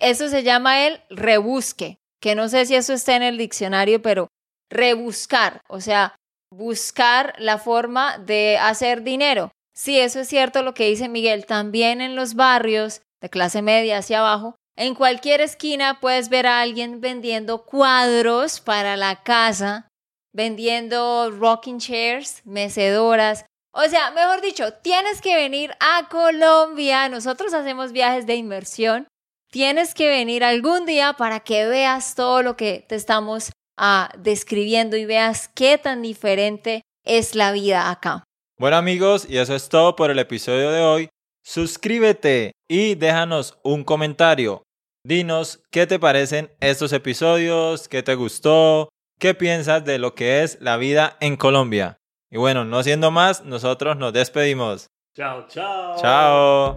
Eso 0.00 0.28
se 0.28 0.42
llama 0.42 0.86
el 0.86 1.00
rebusque, 1.10 1.98
que 2.20 2.34
no 2.34 2.48
sé 2.48 2.66
si 2.66 2.74
eso 2.74 2.92
está 2.92 3.16
en 3.16 3.22
el 3.22 3.36
diccionario, 3.36 4.00
pero 4.00 4.28
rebuscar, 4.70 5.60
o 5.68 5.80
sea, 5.80 6.16
buscar 6.50 7.34
la 7.38 7.58
forma 7.58 8.18
de 8.18 8.58
hacer 8.58 9.02
dinero. 9.02 9.50
Sí, 9.74 9.98
eso 9.98 10.20
es 10.20 10.28
cierto 10.28 10.62
lo 10.62 10.74
que 10.74 10.88
dice 10.88 11.08
Miguel. 11.08 11.46
También 11.46 12.00
en 12.00 12.14
los 12.14 12.34
barrios 12.34 13.02
de 13.20 13.30
clase 13.30 13.62
media 13.62 13.98
hacia 13.98 14.20
abajo, 14.20 14.56
en 14.76 14.94
cualquier 14.94 15.40
esquina 15.40 16.00
puedes 16.00 16.28
ver 16.28 16.46
a 16.46 16.60
alguien 16.60 17.00
vendiendo 17.00 17.64
cuadros 17.64 18.60
para 18.60 18.96
la 18.96 19.22
casa, 19.22 19.88
vendiendo 20.32 21.30
rocking 21.30 21.78
chairs, 21.78 22.42
mecedoras. 22.44 23.44
O 23.74 23.88
sea, 23.88 24.10
mejor 24.10 24.42
dicho, 24.42 24.74
tienes 24.82 25.22
que 25.22 25.34
venir 25.34 25.72
a 25.80 26.08
Colombia. 26.10 27.08
Nosotros 27.08 27.54
hacemos 27.54 27.92
viajes 27.92 28.26
de 28.26 28.34
inmersión. 28.34 29.08
Tienes 29.50 29.94
que 29.94 30.08
venir 30.08 30.44
algún 30.44 30.84
día 30.84 31.14
para 31.14 31.40
que 31.40 31.66
veas 31.66 32.14
todo 32.14 32.42
lo 32.42 32.54
que 32.54 32.84
te 32.86 32.96
estamos 32.96 33.50
ah, 33.78 34.10
describiendo 34.18 34.98
y 34.98 35.06
veas 35.06 35.48
qué 35.48 35.78
tan 35.78 36.02
diferente 36.02 36.82
es 37.04 37.34
la 37.34 37.52
vida 37.52 37.90
acá. 37.90 38.24
Bueno 38.58 38.76
amigos, 38.76 39.26
y 39.28 39.38
eso 39.38 39.54
es 39.54 39.70
todo 39.70 39.96
por 39.96 40.10
el 40.10 40.18
episodio 40.18 40.70
de 40.70 40.82
hoy. 40.82 41.08
Suscríbete 41.42 42.52
y 42.68 42.94
déjanos 42.94 43.58
un 43.64 43.84
comentario. 43.84 44.62
Dinos 45.04 45.62
qué 45.70 45.86
te 45.86 45.98
parecen 45.98 46.50
estos 46.60 46.92
episodios, 46.92 47.88
qué 47.88 48.02
te 48.02 48.14
gustó, 48.14 48.90
qué 49.18 49.34
piensas 49.34 49.84
de 49.84 49.98
lo 49.98 50.14
que 50.14 50.42
es 50.42 50.58
la 50.60 50.76
vida 50.76 51.16
en 51.20 51.36
Colombia. 51.36 51.96
Y 52.32 52.38
bueno, 52.38 52.64
no 52.64 52.82
siendo 52.82 53.10
más, 53.10 53.44
nosotros 53.44 53.98
nos 53.98 54.14
despedimos. 54.14 54.88
Chao, 55.14 55.46
chao. 55.48 55.96
Chao. 56.00 56.70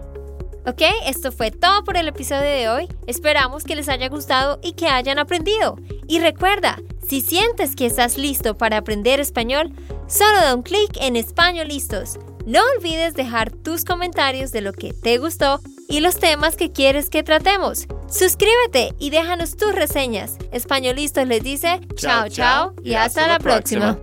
Ok, 0.66 0.82
esto 1.06 1.32
fue 1.32 1.50
todo 1.50 1.82
por 1.82 1.96
el 1.96 2.08
episodio 2.08 2.42
de 2.42 2.68
hoy. 2.68 2.88
Esperamos 3.06 3.64
que 3.64 3.74
les 3.74 3.88
haya 3.88 4.10
gustado 4.10 4.60
y 4.62 4.72
que 4.72 4.88
hayan 4.88 5.18
aprendido. 5.18 5.76
Y 6.06 6.20
recuerda, 6.20 6.78
si 7.08 7.22
sientes 7.22 7.74
que 7.74 7.86
estás 7.86 8.18
listo 8.18 8.58
para 8.58 8.76
aprender 8.76 9.18
español, 9.18 9.72
solo 10.06 10.36
da 10.42 10.54
un 10.54 10.62
clic 10.62 10.90
en 11.00 11.16
Español 11.16 11.68
Listos. 11.68 12.18
No 12.44 12.60
olvides 12.76 13.14
dejar 13.14 13.50
tus 13.50 13.86
comentarios 13.86 14.52
de 14.52 14.60
lo 14.60 14.74
que 14.74 14.92
te 14.92 15.16
gustó 15.16 15.60
y 15.88 16.00
los 16.00 16.18
temas 16.18 16.56
que 16.56 16.70
quieres 16.70 17.08
que 17.08 17.22
tratemos. 17.22 17.86
Suscríbete 18.10 18.94
y 18.98 19.08
déjanos 19.08 19.56
tus 19.56 19.74
reseñas. 19.74 20.36
Españolistos 20.52 21.26
les 21.26 21.42
dice 21.42 21.80
chao 21.94 22.28
chao 22.28 22.74
y, 22.84 22.92
hasta, 22.92 23.26
la 23.26 23.38
próxima. 23.38 23.98